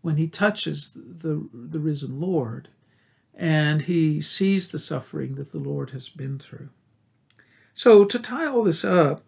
when 0.00 0.16
he 0.16 0.28
touches 0.28 0.90
the, 0.90 1.48
the, 1.52 1.80
risen 1.80 2.20
Lord 2.20 2.68
and 3.34 3.82
he 3.82 4.20
sees 4.20 4.68
the 4.68 4.78
suffering 4.78 5.34
that 5.34 5.50
the 5.50 5.58
Lord 5.58 5.90
has 5.90 6.08
been 6.08 6.38
through. 6.38 6.68
So, 7.74 8.04
to 8.04 8.18
tie 8.18 8.46
all 8.46 8.64
this 8.64 8.84
up, 8.84 9.22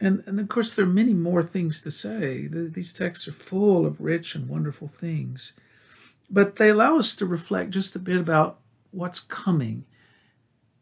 and, 0.00 0.22
and 0.26 0.40
of 0.40 0.48
course, 0.48 0.74
there 0.74 0.84
are 0.84 0.88
many 0.88 1.14
more 1.14 1.42
things 1.42 1.80
to 1.82 1.90
say. 1.90 2.46
The, 2.46 2.68
these 2.68 2.92
texts 2.92 3.28
are 3.28 3.32
full 3.32 3.86
of 3.86 4.00
rich 4.00 4.34
and 4.34 4.48
wonderful 4.48 4.88
things. 4.88 5.52
But 6.30 6.56
they 6.56 6.70
allow 6.70 6.98
us 6.98 7.14
to 7.16 7.26
reflect 7.26 7.70
just 7.70 7.94
a 7.96 7.98
bit 7.98 8.18
about 8.18 8.58
what's 8.90 9.20
coming. 9.20 9.84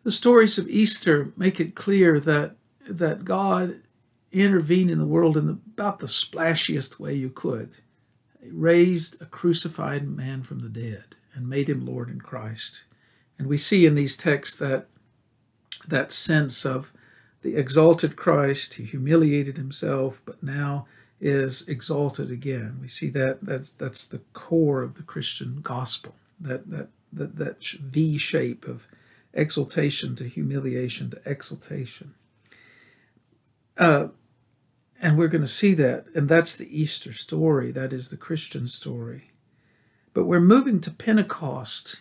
The 0.05 0.12
stories 0.12 0.59
of 0.59 0.68
Easter 0.68 1.33
make 1.37 1.61
it 1.61 1.74
clear 1.74 2.20
that, 2.20 2.57
that 2.88 3.24
God 3.24 3.81
intervened 4.31 4.90
in 4.90 4.98
the 4.98 5.07
world 5.07 5.37
in 5.37 5.46
the, 5.46 5.59
about 5.74 5.98
the 5.98 6.07
splashiest 6.07 6.98
way 6.98 7.14
you 7.14 7.31
could. 7.31 7.76
He 8.42 8.50
raised 8.50 9.20
a 9.20 9.26
crucified 9.26 10.09
man 10.09 10.42
from 10.42 10.61
the 10.61 10.68
dead 10.68 11.16
and 11.35 11.48
made 11.48 11.68
him 11.68 11.87
Lord 11.87 12.09
in 12.09 12.20
Christ. 12.20 12.85
And 13.38 13.46
we 13.46 13.57
see 13.57 13.87
in 13.87 13.94
these 13.94 14.16
texts 14.16 14.57
that 14.57 14.88
that 15.88 16.12
sense 16.12 16.64
of 16.64 16.92
the 17.42 17.57
exalted 17.57 18.16
Christ, 18.16 18.74
he 18.74 18.85
humiliated 18.85 19.57
himself, 19.57 20.22
but 20.24 20.42
now 20.42 20.87
is 21.22 21.62
exalted 21.68 22.32
again. 22.32 22.78
We 22.80 22.88
see 22.88 23.08
that 23.11 23.38
that's 23.42 23.70
that's 23.70 24.06
the 24.08 24.18
core 24.32 24.82
of 24.82 24.94
the 24.94 25.04
Christian 25.04 25.61
gospel. 25.62 26.16
That 26.38 26.68
that 26.70 26.88
that 27.12 27.37
that 27.37 27.62
V 27.62 28.18
shape 28.18 28.66
of 28.66 28.88
exaltation 29.32 30.16
to 30.16 30.24
humiliation 30.28 31.11
to 31.11 31.22
exaltation. 31.24 32.14
Uh, 33.78 34.08
and 35.00 35.16
we're 35.16 35.28
going 35.28 35.42
to 35.42 35.48
see 35.48 35.74
that, 35.74 36.06
and 36.14 36.28
that's 36.28 36.56
the 36.56 36.80
Easter 36.80 37.12
story. 37.12 37.70
That 37.70 37.92
is 37.92 38.11
the 38.11 38.16
Christian 38.16 38.66
story. 38.66 39.30
But 40.12 40.24
we're 40.24 40.40
moving 40.40 40.80
to 40.80 40.90
Pentecost 40.90 42.00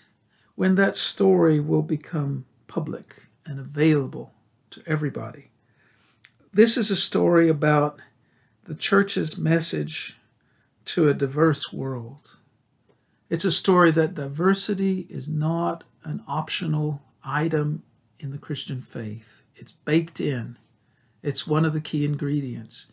when 0.55 0.75
that 0.75 0.95
story 0.95 1.59
will 1.59 1.81
become 1.83 2.45
public 2.67 3.27
and 3.45 3.59
available 3.59 4.33
to 4.71 4.81
everybody. 4.85 5.51
This 6.53 6.75
is 6.75 6.91
a 6.91 6.95
story 6.95 7.47
about 7.47 7.99
the 8.65 8.75
church's 8.75 9.37
message 9.37 10.17
to 10.85 11.09
a 11.09 11.13
diverse 11.13 11.73
world. 11.73 12.37
It's 13.29 13.45
a 13.45 13.51
story 13.51 13.91
that 13.91 14.13
diversity 14.13 15.07
is 15.09 15.27
not 15.27 15.83
an 16.03 16.23
optional 16.27 17.01
item 17.23 17.83
in 18.19 18.31
the 18.31 18.37
Christian 18.37 18.81
faith, 18.81 19.41
it's 19.55 19.71
baked 19.71 20.19
in. 20.19 20.57
It's 21.23 21.45
one 21.45 21.65
of 21.65 21.73
the 21.73 21.81
key 21.81 22.03
ingredients. 22.03 22.87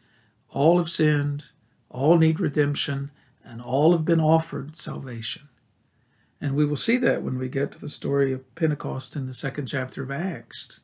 All 0.50 0.76
have 0.76 0.90
sinned, 0.90 1.46
all 1.88 2.18
need 2.18 2.40
redemption, 2.40 3.10
and 3.42 3.62
all 3.62 3.92
have 3.92 4.04
been 4.04 4.20
offered 4.20 4.76
salvation. 4.76 5.48
And 6.40 6.54
we 6.54 6.66
will 6.66 6.76
see 6.76 6.98
that 6.98 7.22
when 7.22 7.38
we 7.38 7.48
get 7.48 7.72
to 7.72 7.78
the 7.78 7.88
story 7.88 8.32
of 8.32 8.54
Pentecost 8.54 9.16
in 9.16 9.26
the 9.26 9.32
second 9.32 9.66
chapter 9.66 10.02
of 10.02 10.10
Acts, 10.10 10.82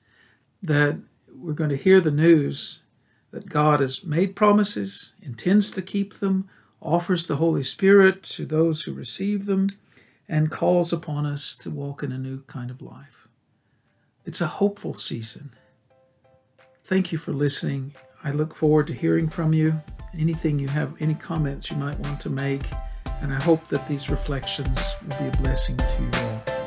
that 0.62 0.98
we're 1.34 1.52
going 1.52 1.70
to 1.70 1.76
hear 1.76 2.00
the 2.00 2.10
news 2.10 2.80
that 3.34 3.50
God 3.50 3.80
has 3.80 4.04
made 4.04 4.36
promises, 4.36 5.12
intends 5.20 5.72
to 5.72 5.82
keep 5.82 6.20
them, 6.20 6.48
offers 6.80 7.26
the 7.26 7.36
Holy 7.36 7.64
Spirit 7.64 8.22
to 8.22 8.46
those 8.46 8.82
who 8.82 8.92
receive 8.92 9.46
them, 9.46 9.66
and 10.28 10.52
calls 10.52 10.92
upon 10.92 11.26
us 11.26 11.56
to 11.56 11.68
walk 11.68 12.04
in 12.04 12.12
a 12.12 12.18
new 12.18 12.42
kind 12.42 12.70
of 12.70 12.80
life. 12.80 13.26
It's 14.24 14.40
a 14.40 14.46
hopeful 14.46 14.94
season. 14.94 15.50
Thank 16.84 17.10
you 17.10 17.18
for 17.18 17.32
listening. 17.32 17.94
I 18.22 18.30
look 18.30 18.54
forward 18.54 18.86
to 18.86 18.94
hearing 18.94 19.28
from 19.28 19.52
you. 19.52 19.74
Anything 20.16 20.60
you 20.60 20.68
have, 20.68 20.94
any 21.00 21.14
comments 21.14 21.72
you 21.72 21.76
might 21.76 21.98
want 21.98 22.20
to 22.20 22.30
make, 22.30 22.62
and 23.20 23.34
I 23.34 23.42
hope 23.42 23.66
that 23.66 23.88
these 23.88 24.08
reflections 24.08 24.94
will 25.02 25.18
be 25.18 25.26
a 25.26 25.42
blessing 25.42 25.76
to 25.76 26.02
you 26.02 26.10
all. 26.22 26.63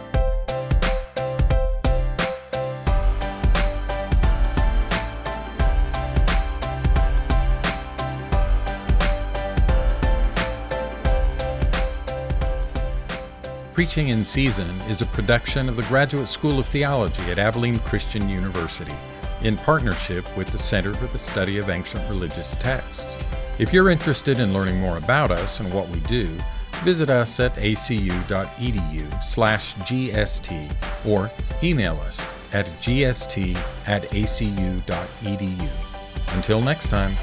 Preaching 13.77 14.07
in 14.07 14.25
Season 14.25 14.75
is 14.89 15.03
a 15.03 15.05
production 15.05 15.69
of 15.69 15.75
the 15.75 15.83
Graduate 15.83 16.29
School 16.29 16.57
of 16.57 16.65
Theology 16.65 17.21
at 17.29 17.37
Abilene 17.37 17.77
Christian 17.77 18.27
University 18.27 18.95
in 19.43 19.55
partnership 19.55 20.35
with 20.35 20.47
the 20.47 20.57
Center 20.57 20.95
for 20.95 21.05
the 21.05 21.19
Study 21.19 21.59
of 21.59 21.69
Ancient 21.69 22.03
Religious 22.09 22.55
Texts. 22.55 23.23
If 23.59 23.71
you're 23.71 23.91
interested 23.91 24.39
in 24.39 24.51
learning 24.51 24.79
more 24.79 24.97
about 24.97 25.29
us 25.29 25.59
and 25.59 25.71
what 25.71 25.89
we 25.89 25.99
do, 25.99 26.35
visit 26.83 27.11
us 27.11 27.39
at 27.39 27.55
acu.edu 27.57 29.23
slash 29.23 29.75
gst 29.75 31.05
or 31.05 31.29
email 31.61 31.99
us 31.99 32.19
at 32.53 32.65
gst 32.81 33.55
at 33.85 34.09
acu.edu. 34.09 34.85
Until 36.35 36.61
next 36.63 36.87
time. 36.87 37.15